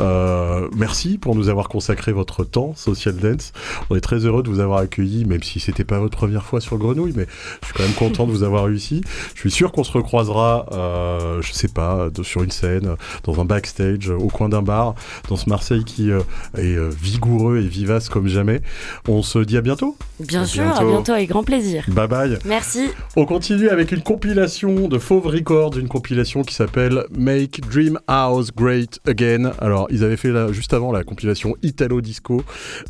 [0.00, 3.52] Euh, merci pour nous avoir consacré votre temps, Social Dance.
[3.90, 6.60] On est très heureux de vous avoir accueilli, même si c'était pas votre première fois
[6.60, 7.26] sur Grenouille, mais
[7.62, 9.00] je suis quand même content de vous avoir réussi.
[9.34, 12.94] Je suis sûr qu'on se recroisera, euh, je sais pas, sur une scène,
[13.24, 14.94] dans un backstage, au coin d'un bar,
[15.28, 18.60] dans ce Marseille qui est vigoureux et vivace comme jamais.
[19.08, 19.96] On se dit à bientôt.
[20.20, 21.84] Bien sûr, à bientôt avec grand plaisir.
[21.88, 22.38] Bye bye.
[22.44, 22.88] Merci.
[23.16, 28.50] On continue avec une compilation de Fauve Records, une compilation qui s'appelle Make Dream House
[28.54, 29.52] Great Again.
[29.58, 32.42] Alors, ils avaient fait là, juste avant la compilation Italo Disco.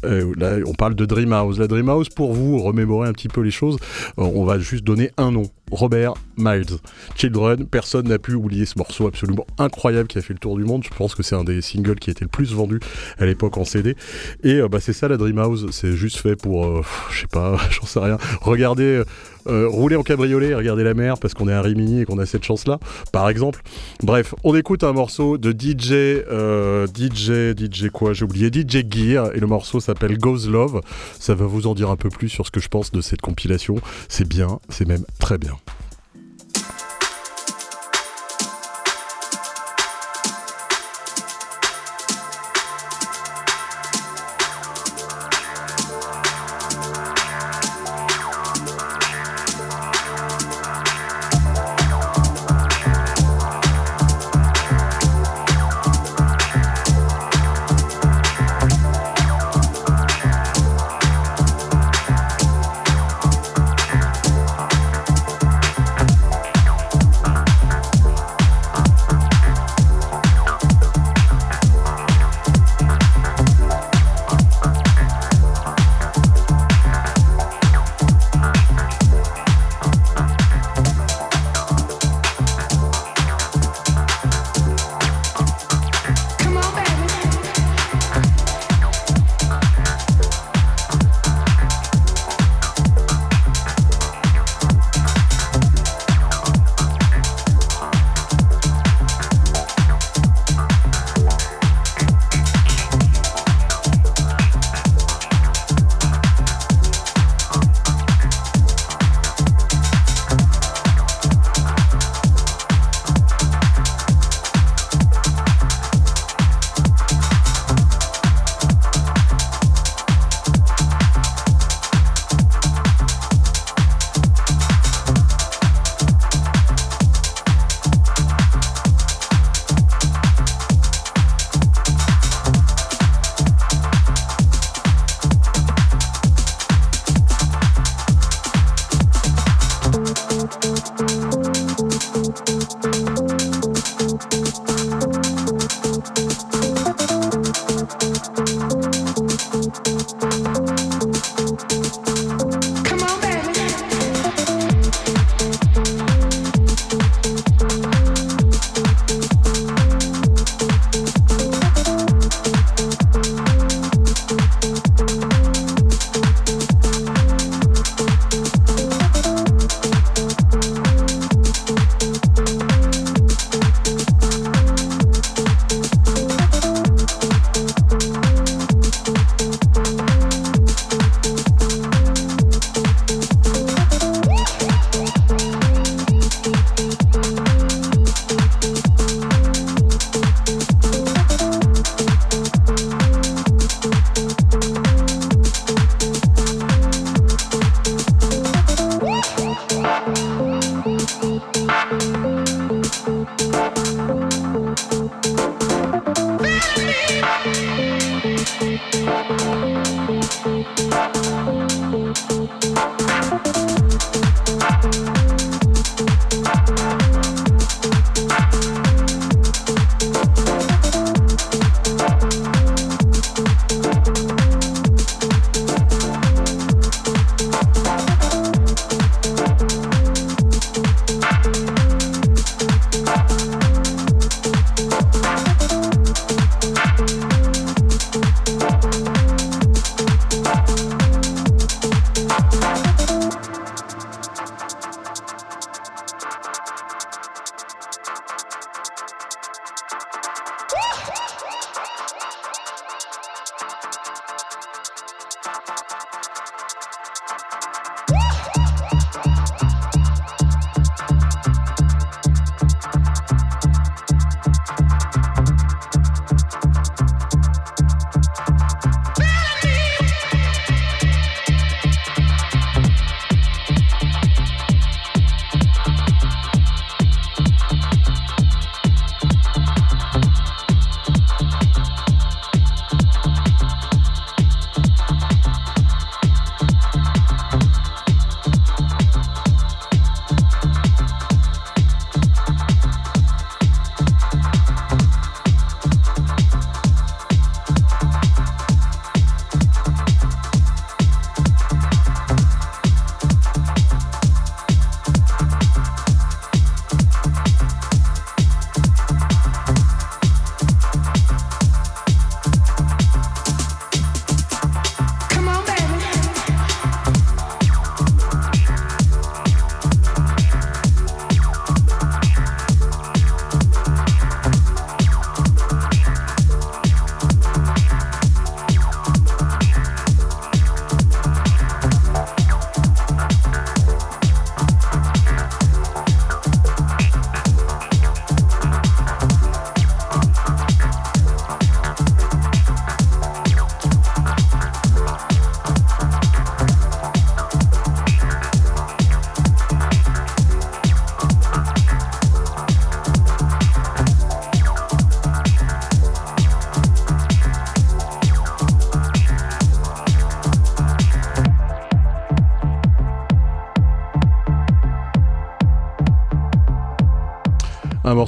[0.04, 1.58] Euh, là, on parle de Dream House.
[1.58, 3.76] La Dream House, pour vous remémorer un petit peu les choses,
[4.18, 5.44] euh, on va juste donner un nom.
[5.70, 6.78] Robert Miles.
[7.16, 10.64] Children, personne n'a pu oublier ce morceau absolument incroyable qui a fait le tour du
[10.64, 10.84] monde.
[10.84, 12.80] Je pense que c'est un des singles qui a été le plus vendu
[13.18, 13.96] à l'époque en CD.
[14.42, 17.26] Et euh, bah, c'est ça la Dream House, c'est juste fait pour, euh, je sais
[17.26, 19.02] pas, j'en sais rien, regarder,
[19.48, 22.26] euh, rouler en cabriolet, regarder la mer parce qu'on est à Rimini et qu'on a
[22.26, 22.78] cette chance-là,
[23.12, 23.62] par exemple.
[24.02, 26.22] Bref, on écoute un morceau de DJ,
[26.94, 30.80] DJ, DJ quoi, j'ai oublié, DJ Gear, et le morceau s'appelle Goes Love.
[31.18, 33.20] Ça va vous en dire un peu plus sur ce que je pense de cette
[33.20, 33.76] compilation.
[34.08, 35.54] C'est bien, c'est même très bien.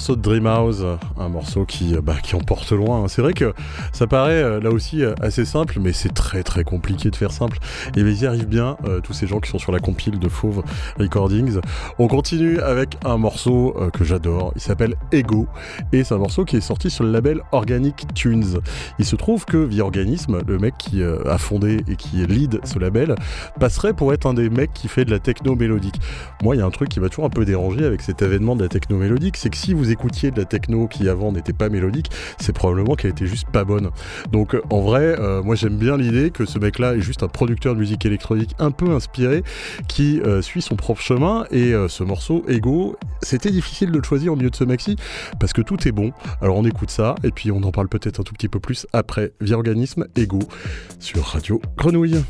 [0.00, 0.86] Morceau de Dreamhouse,
[1.18, 3.06] un morceau qui, bah, qui emporte loin.
[3.08, 3.52] C'est vrai que
[3.92, 7.58] ça paraît là aussi assez simple, mais c'est très très compliqué de faire simple.
[7.94, 10.62] Et ils y arrivent bien, tous ces gens qui sont sur la compile de Fauve
[10.98, 11.60] Recordings.
[11.98, 15.46] On continue avec un morceau que j'adore, il s'appelle Ego,
[15.92, 18.58] et c'est un morceau qui est sorti sur le label Organic Tunes.
[18.98, 22.78] Il se trouve que via Organisme, le mec qui a fondé et qui lead ce
[22.78, 23.16] label,
[23.60, 26.00] passerait pour être un des mecs qui fait de la techno mélodique.
[26.42, 28.56] Moi, il y a un truc qui m'a toujours un peu dérangé avec cet événement
[28.56, 31.52] de la techno mélodique, c'est que si vous écoutiez de la techno qui avant n'était
[31.52, 33.90] pas mélodique, c'est probablement qu'elle était juste pas bonne.
[34.32, 37.74] Donc en vrai, euh, moi j'aime bien l'idée que ce mec-là est juste un producteur
[37.74, 39.44] de musique électronique un peu inspiré
[39.88, 44.02] qui euh, suit son propre chemin et euh, ce morceau Ego, c'était difficile de le
[44.02, 44.96] choisir au milieu de ce maxi
[45.38, 46.12] parce que tout est bon.
[46.40, 48.86] Alors on écoute ça et puis on en parle peut-être un tout petit peu plus
[48.94, 50.40] après via organisme Ego
[50.98, 52.22] sur Radio Grenouille.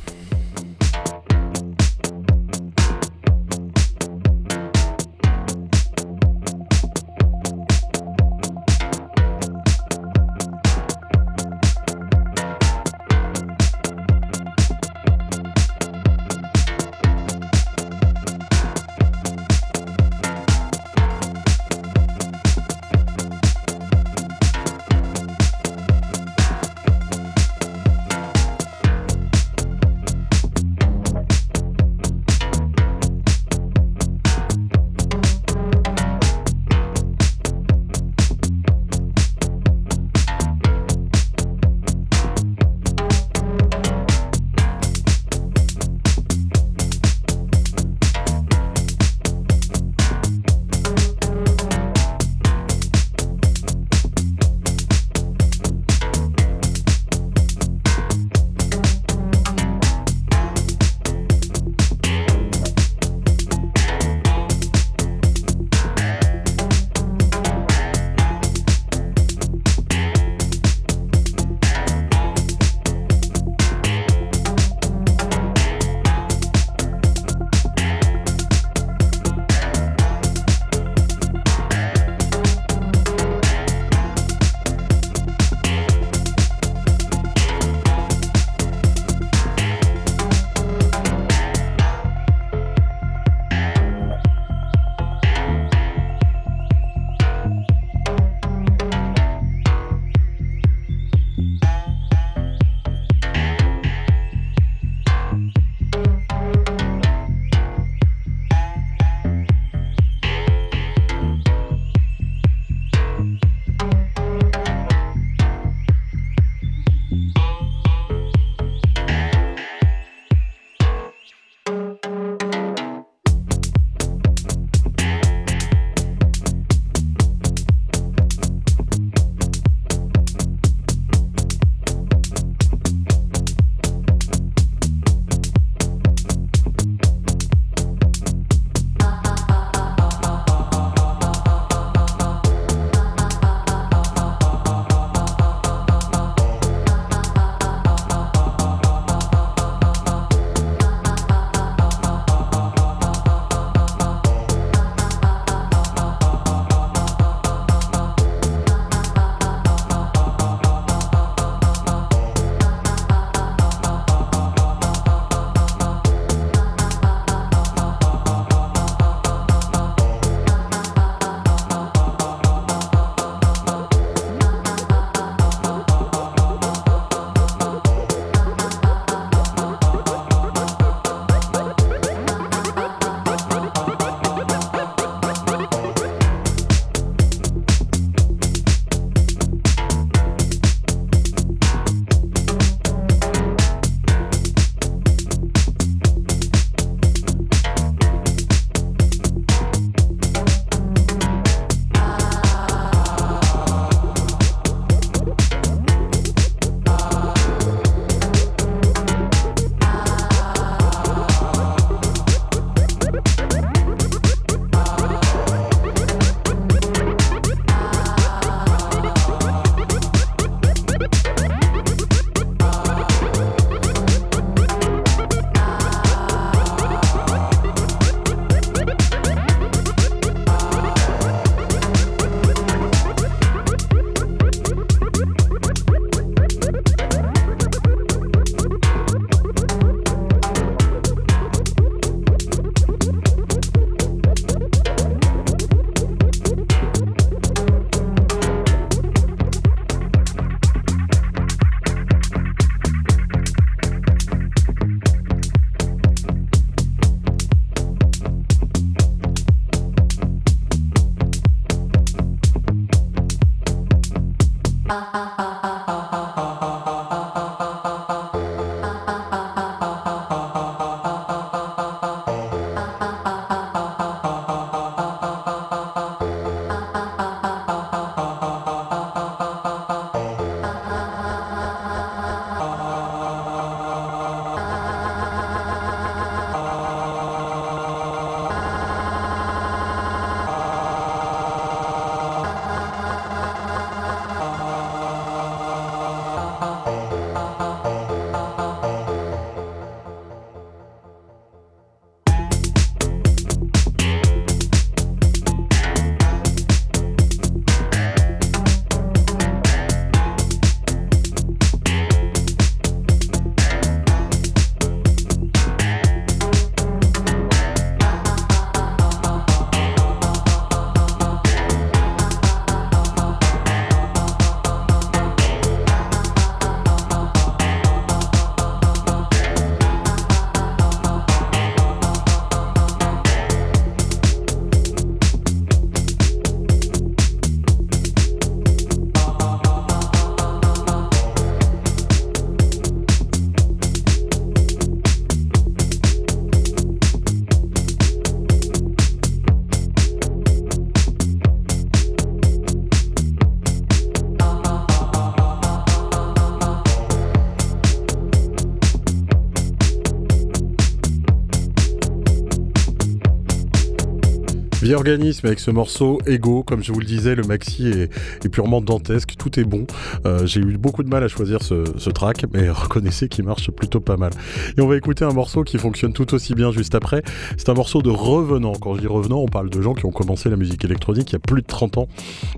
[364.95, 369.35] Organisme avec ce morceau Ego, comme je vous le disais, le maxi est, purement dantesque,
[369.39, 369.87] tout est bon.
[370.27, 374.01] Euh, j'ai eu beaucoup de mal à choisir ce, track, mais reconnaissez qu'il marche plutôt
[374.01, 374.33] pas mal.
[374.77, 377.23] Et on va écouter un morceau qui fonctionne tout aussi bien juste après.
[377.57, 378.73] C'est un morceau de revenant.
[378.73, 381.35] Quand je dis revenant, on parle de gens qui ont commencé la musique électronique il
[381.35, 382.09] y a plus de 30 ans.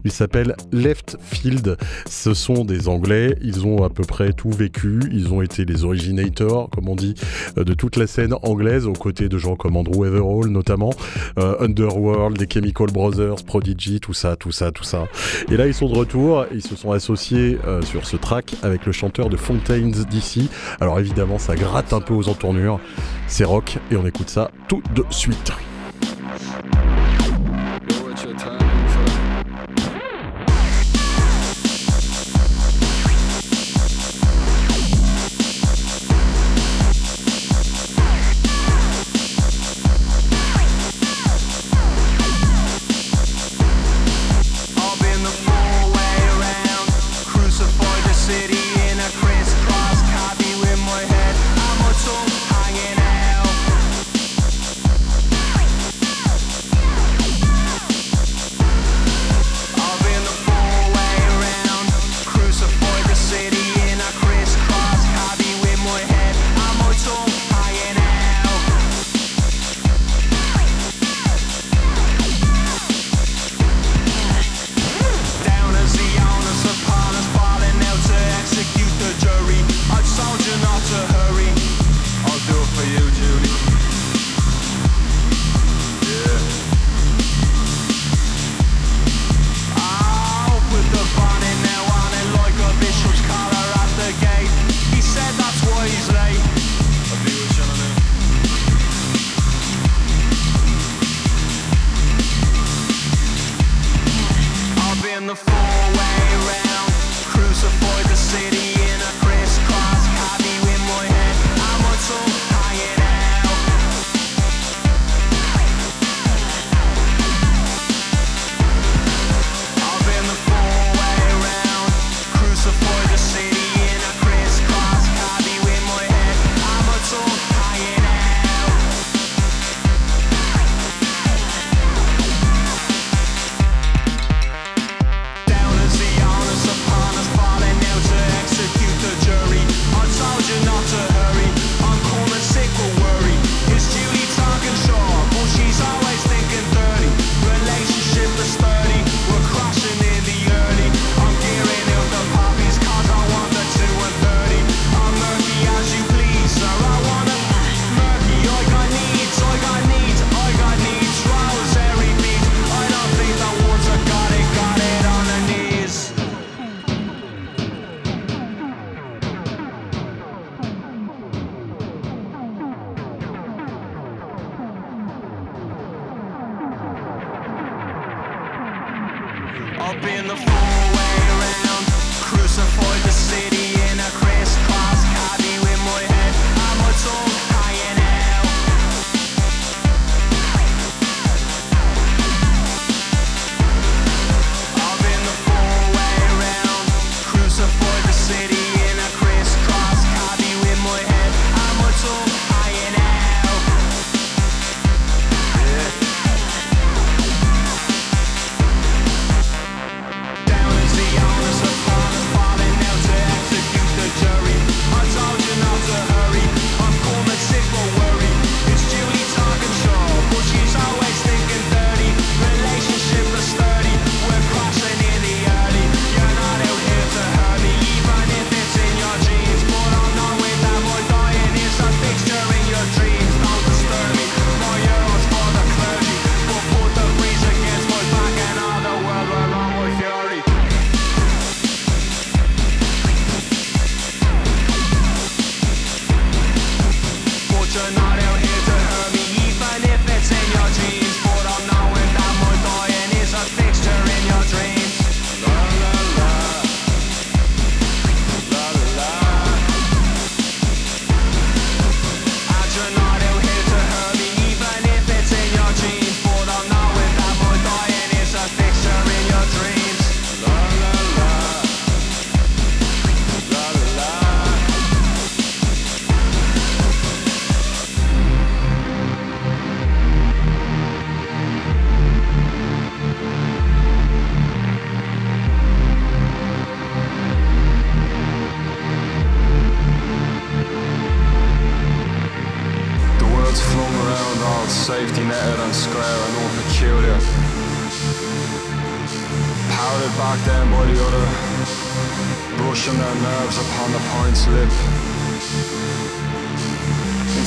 [0.04, 1.76] Il s'appelle Left Field.
[2.06, 3.36] Ce sont des Anglais.
[3.42, 5.00] Ils ont à peu près tout vécu.
[5.12, 7.14] Ils ont été les originators, comme on dit,
[7.58, 10.90] euh, de toute la scène anglaise, aux côtés de gens comme Andrew Everall notamment,
[11.38, 15.08] euh, Underworld, les Chemical Brothers, Prodigy, tout ça, tout ça, tout ça.
[15.50, 16.46] Et là, ils sont de retour.
[16.52, 20.48] Ils se sont associés euh, sur ce track avec le chanteur de Fontaines DC.
[20.80, 22.80] Alors évidemment, ça gratte un peu aux entournures.
[23.26, 25.52] C'est rock et on écoute ça tout de suite.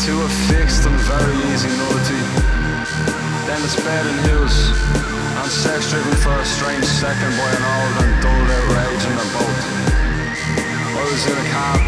[0.06, 2.22] Into a fixed and very easy nullity.
[3.50, 4.54] Then it's bed and hills,
[5.42, 9.32] and sex driven for a strange second by an old and dull outrage in their
[9.34, 9.60] boat.
[10.94, 11.82] I was in a cab.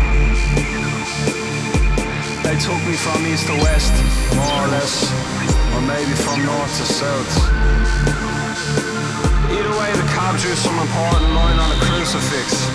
[2.41, 3.93] They took me from east to west,
[4.33, 5.13] more or less,
[5.77, 7.33] or maybe from north to south.
[9.53, 12.65] Either way, the cab drew some important line on a crucifix.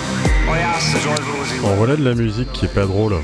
[0.47, 3.19] I asked the driver was he voilà de la musique qui est pas drôle.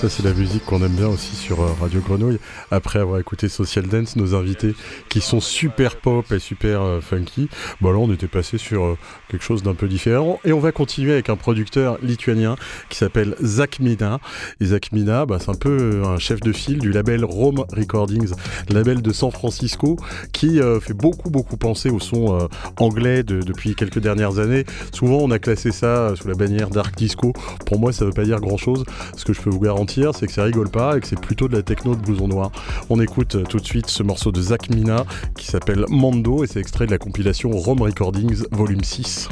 [0.00, 2.38] Ça, c'est la musique qu'on aime bien aussi sur euh, Radio Grenouille.
[2.70, 4.74] Après avoir écouté Social Dance, nos invités
[5.10, 7.50] qui sont super pop et super euh, funky,
[7.82, 8.98] bon là, on était passé sur euh,
[9.28, 10.40] quelque chose d'un peu différent.
[10.46, 12.56] Et on va continuer avec un producteur lituanien
[12.88, 14.20] qui s'appelle Zach Mina.
[14.62, 18.32] Et Zach Mina, bah, c'est un peu un chef de file du label Rome Recordings,
[18.70, 19.98] label de San Francisco,
[20.32, 22.48] qui fait beaucoup, beaucoup penser au son
[22.78, 24.64] anglais de, depuis quelques dernières années.
[24.92, 27.34] Souvent, on a classé ça sous la bannière Dark Disco.
[27.66, 28.84] Pour moi, ça veut pas dire grand-chose.
[29.14, 31.48] Ce que je peux vous garantir, c'est que ça rigole pas et que c'est plutôt
[31.48, 32.52] de la techno de blouson noir.
[32.90, 35.04] On écoute euh, tout de suite ce morceau de Zach Mina
[35.36, 39.28] qui s'appelle Mando et c'est extrait de la compilation Rome Recordings volume 6.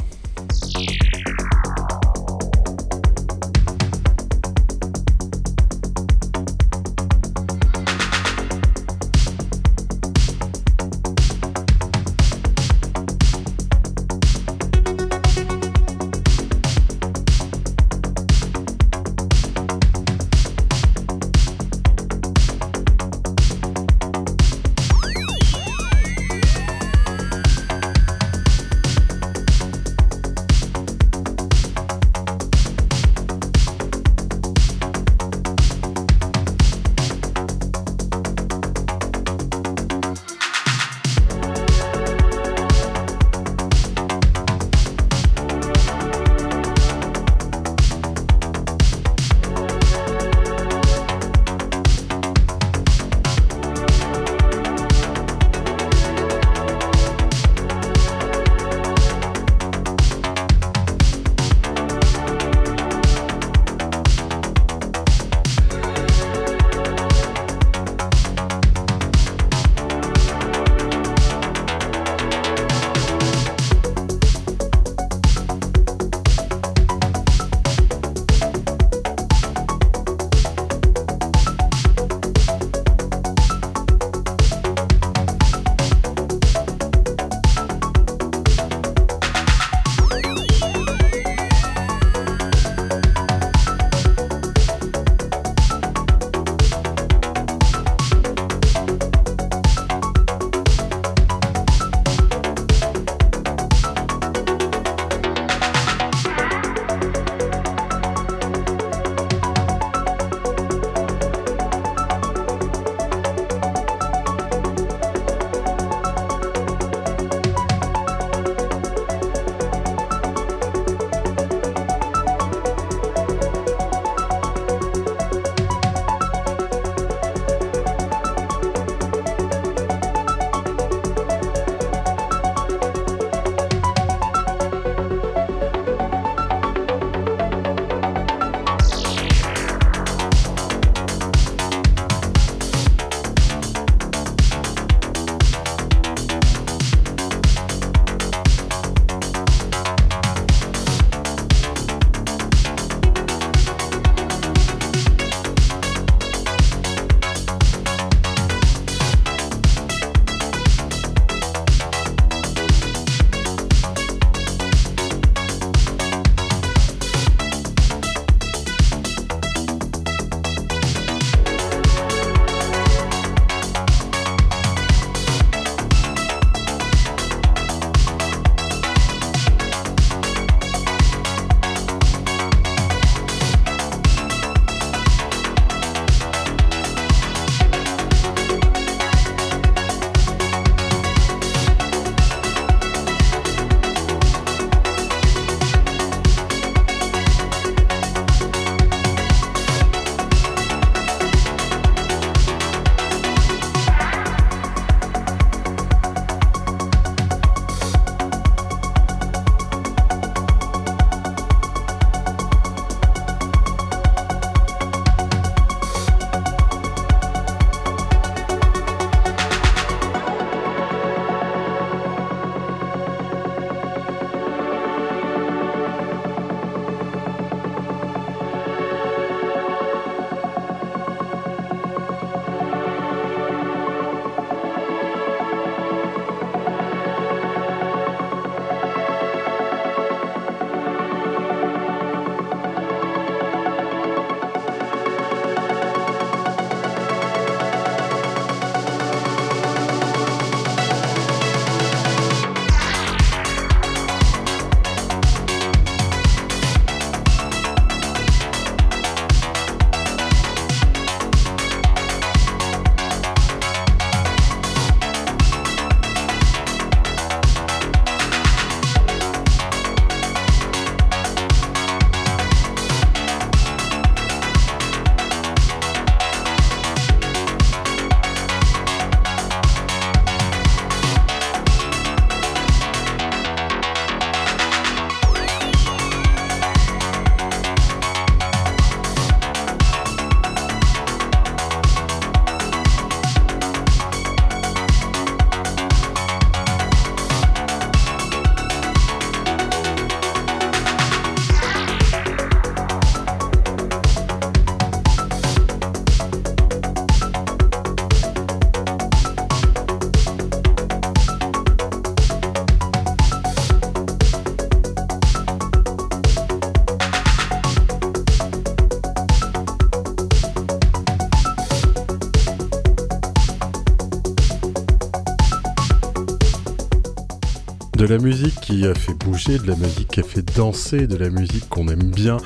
[328.09, 331.29] La musique qui a fait bouger, de la musique qui a fait danser, de la
[331.29, 332.37] musique qu'on aime bien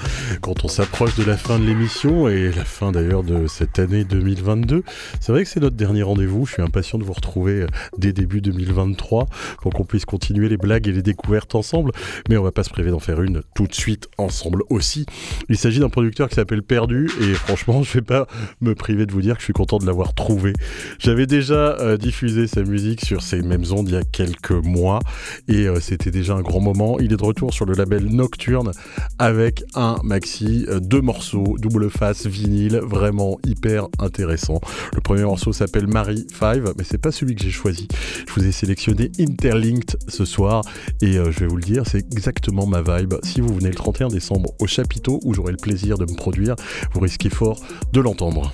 [0.41, 4.03] quand on s'approche de la fin de l'émission et la fin d'ailleurs de cette année
[4.03, 4.83] 2022.
[5.21, 6.45] C'est vrai que c'est notre dernier rendez-vous.
[6.45, 9.27] Je suis impatient de vous retrouver euh, dès début 2023
[9.61, 11.91] pour qu'on puisse continuer les blagues et les découvertes ensemble.
[12.27, 15.05] Mais on va pas se priver d'en faire une tout de suite ensemble aussi.
[15.49, 18.27] Il s'agit d'un producteur qui s'appelle Perdu et franchement, je vais pas
[18.61, 20.53] me priver de vous dire que je suis content de l'avoir trouvé.
[20.99, 24.99] J'avais déjà euh, diffusé sa musique sur ces mêmes ondes il y a quelques mois
[25.47, 26.99] et euh, c'était déjà un grand moment.
[26.99, 28.71] Il est de retour sur le label Nocturne
[29.19, 34.59] avec un maxi, euh, deux morceaux, double face, vinyle, vraiment hyper intéressant.
[34.93, 37.87] Le premier morceau s'appelle Marie 5, mais c'est pas celui que j'ai choisi.
[38.27, 40.63] Je vous ai sélectionné Interlinked ce soir
[41.01, 43.15] et euh, je vais vous le dire, c'est exactement ma vibe.
[43.23, 46.55] Si vous venez le 31 décembre au chapiteau où j'aurai le plaisir de me produire,
[46.93, 47.59] vous risquez fort
[47.91, 48.51] de l'entendre.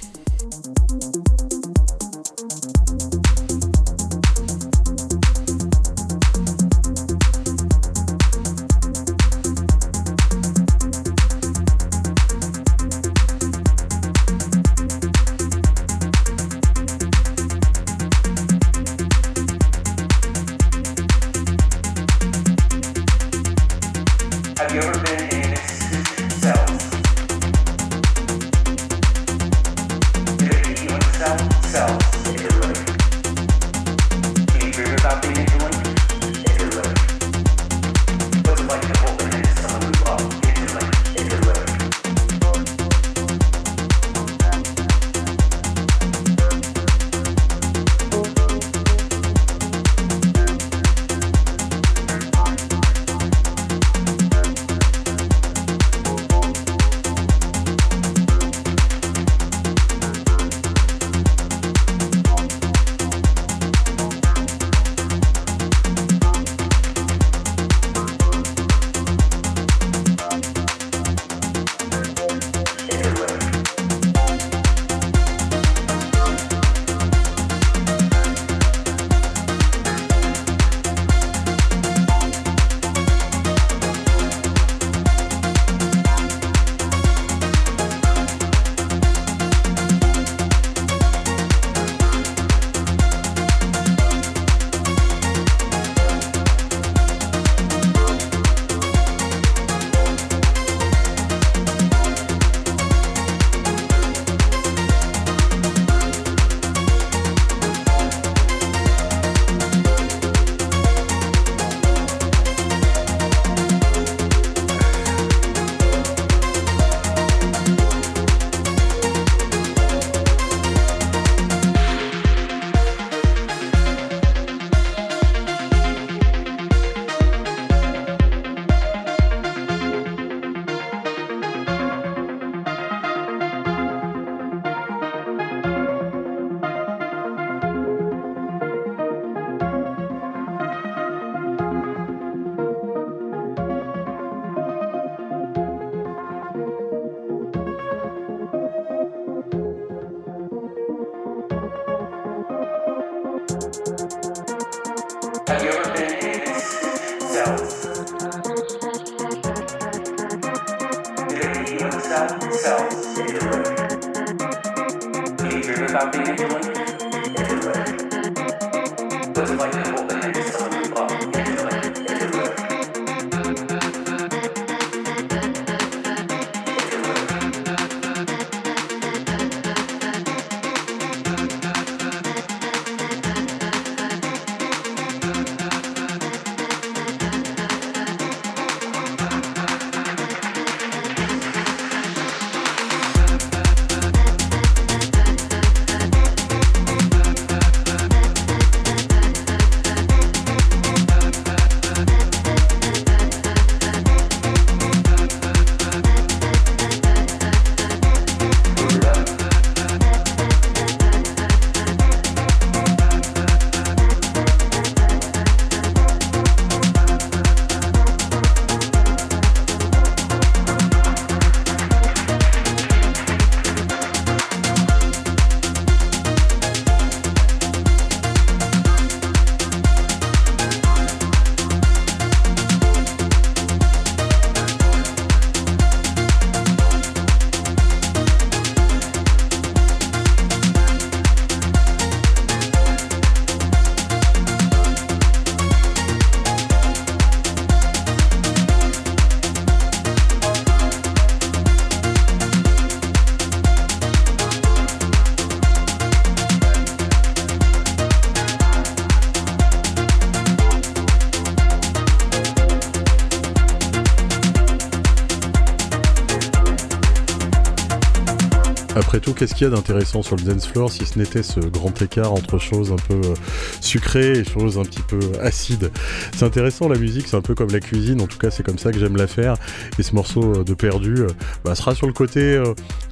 [269.39, 272.33] Qu'est-ce qu'il y a d'intéressant sur le dance floor si ce n'était ce grand écart
[272.33, 273.33] entre choses un peu euh,
[273.79, 275.91] sucrées et choses un petit peu acides?
[276.35, 278.77] C'est intéressant la musique, c'est un peu comme la cuisine, en tout cas c'est comme
[278.77, 279.55] ça que j'aime la faire.
[279.97, 281.15] Et ce morceau euh, de Perdu
[281.63, 282.61] bah, sera sur le côté,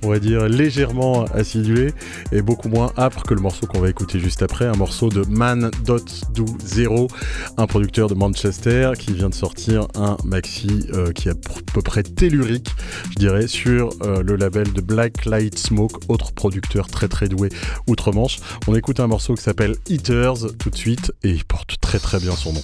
[0.04, 1.94] on va dire, légèrement acidulé
[2.34, 5.24] et beaucoup moins âpre que le morceau qu'on va écouter juste après, un morceau de
[5.30, 7.08] Man Dot Do Zero,
[7.56, 11.36] un producteur de Manchester qui vient de sortir un maxi qui est à
[11.78, 12.70] peu près tellurique,
[13.12, 17.49] je dirais, sur le label de Black Light Smoke, autre producteur très très doué
[17.86, 18.40] outre-Manche.
[18.68, 22.20] On écoute un morceau qui s'appelle Eaters tout de suite et il porte très très
[22.20, 22.64] bien son nom.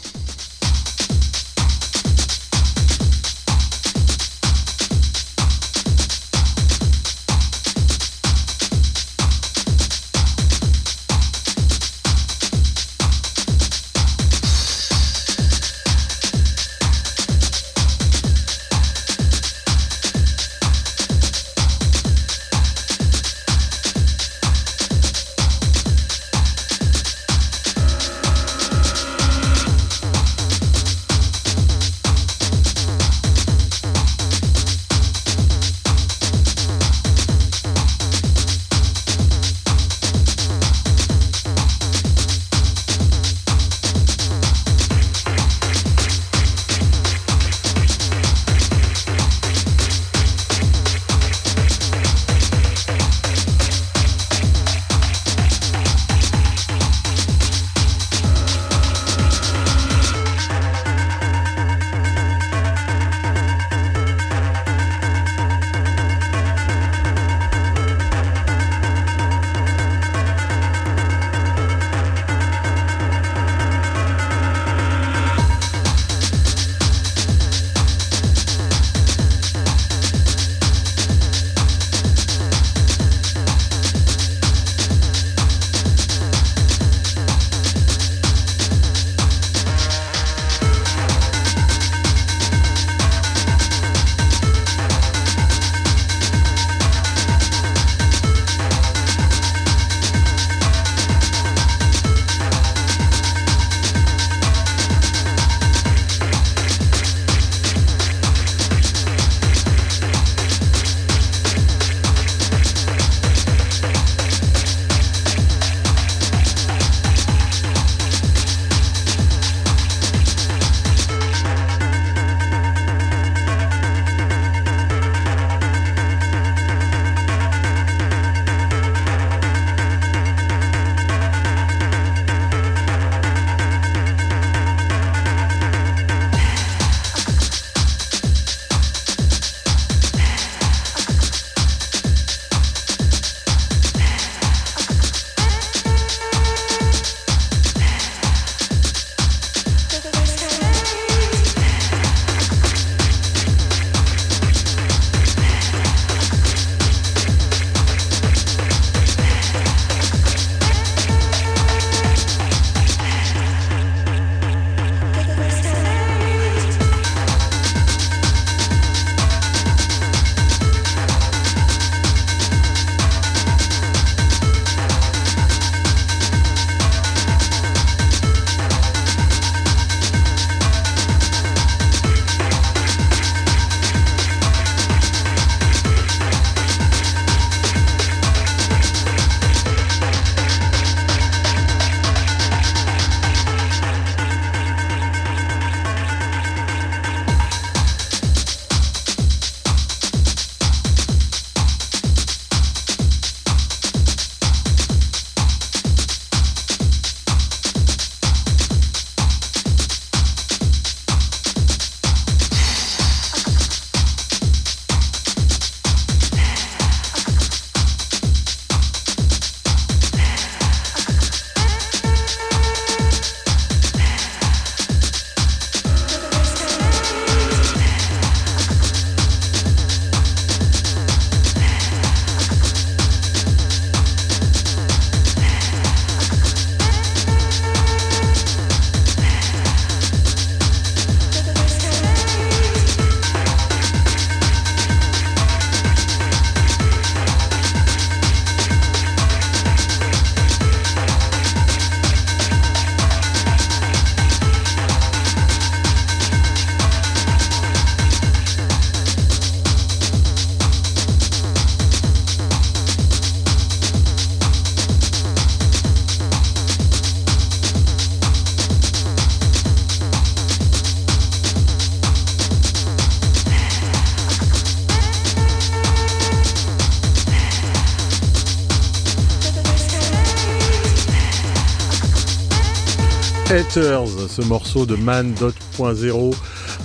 [284.34, 286.34] Ce morceau de Man 2.0,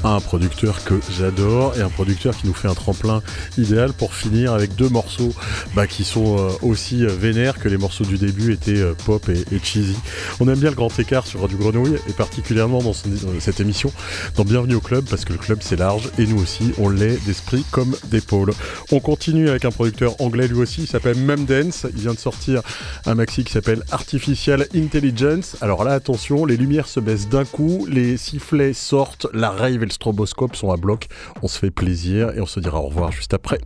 [0.04, 3.22] un producteur que j'adore et un producteur qui nous fait un tremplin
[3.56, 5.32] idéal pour finir avec deux morceaux
[5.74, 9.26] bah, qui sont euh, aussi euh, vénères que les morceaux du début étaient euh, pop
[9.30, 9.96] et, cheesy.
[10.40, 13.92] On aime bien le grand écart sur Radio Grenouille et particulièrement dans, cette émission,
[14.36, 17.24] dans Bienvenue au club parce que le club c'est large et nous aussi on l'est
[17.26, 18.52] d'esprit comme d'épaule.
[18.92, 22.62] On continue avec un producteur anglais lui aussi, il s'appelle Dance, il vient de sortir
[23.04, 25.56] un maxi qui s'appelle Artificial Intelligence.
[25.60, 29.86] Alors là attention, les lumières se baissent d'un coup, les sifflets sortent, la rave et
[29.86, 31.08] le stroboscope sont à bloc.
[31.42, 33.58] On se fait plaisir et on se dira au revoir juste après.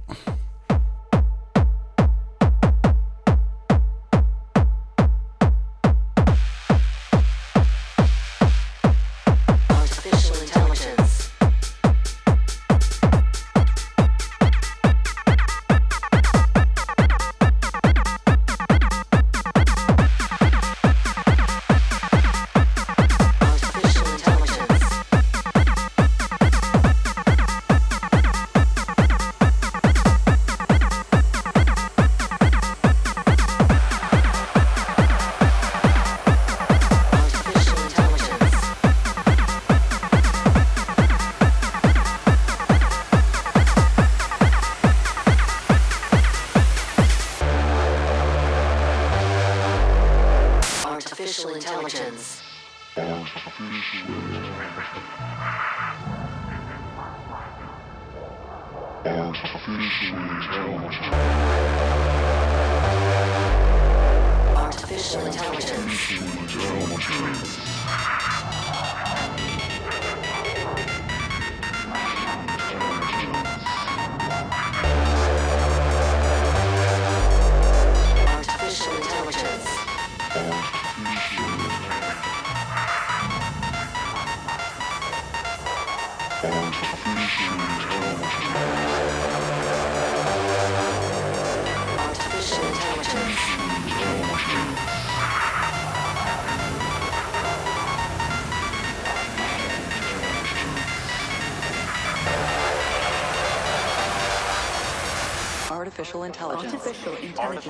[106.03, 106.75] Artificial intelligence.
[106.75, 107.67] Artificial intelligence.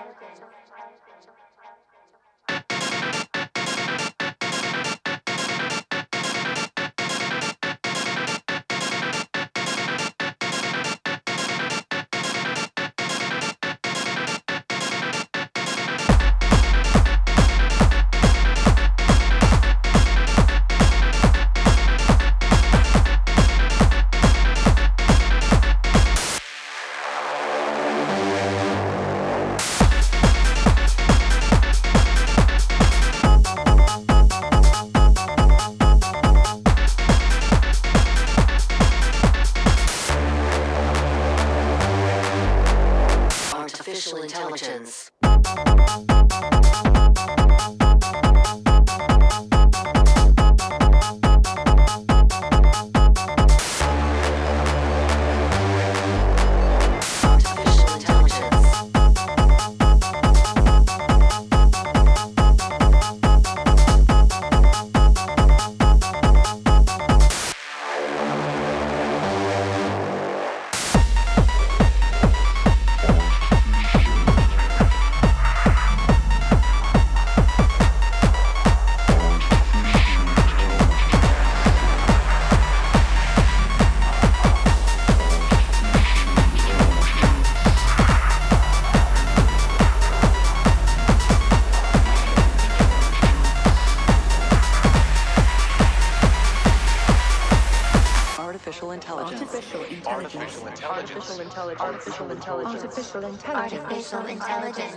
[101.23, 101.81] Artificial intelligence.
[101.81, 102.83] Artificial intelligence.
[102.85, 103.85] Artificial intelligence.
[103.85, 104.92] Artificial intelligence.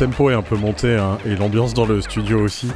[0.00, 2.68] Tempo est un peu monté hein, et l'ambiance dans le studio aussi.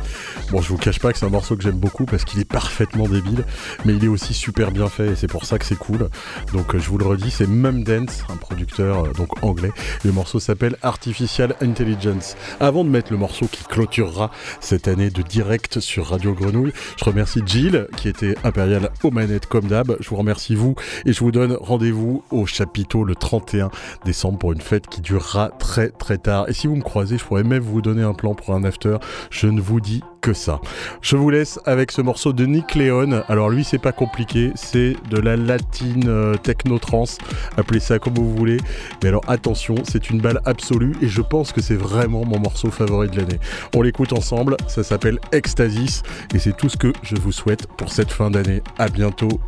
[0.50, 2.44] Bon, je vous cache pas que c'est un morceau que j'aime beaucoup parce qu'il est
[2.44, 3.46] parfaitement débile,
[3.86, 6.10] mais il est aussi super bien fait et c'est pour ça que c'est cool.
[6.52, 9.70] Donc, euh, je vous le redis, c'est Mum Dance, un producteur euh, donc anglais.
[10.04, 12.36] Le morceau s'appelle Artificial Intelligence.
[12.60, 14.30] Avant de mettre le morceau qui clôturera
[14.60, 19.46] cette année de direct sur Radio Grenouille, je remercie Jill qui était impérial aux manettes
[19.46, 19.96] comme d'hab.
[19.98, 20.74] Je vous remercie vous
[21.06, 23.70] et je vous donne rendez-vous au chapiteau le 31
[24.04, 26.50] décembre pour une fête qui durera très très tard.
[26.50, 28.96] Et si vous me croisez, je pourrais même vous donner un plan pour un after.
[29.30, 30.60] Je ne vous dis que ça.
[31.02, 33.22] Je vous laisse avec ce morceau de Nick Leon.
[33.28, 37.18] Alors lui, c'est pas compliqué, c'est de la latine euh, techno-trance,
[37.56, 38.56] appelez ça comme vous voulez.
[39.02, 42.70] Mais alors attention, c'est une balle absolue et je pense que c'est vraiment mon morceau
[42.70, 43.38] favori de l'année.
[43.74, 46.02] On l'écoute ensemble, ça s'appelle Ecstasis
[46.34, 48.62] et c'est tout ce que je vous souhaite pour cette fin d'année.
[48.78, 49.40] À bientôt.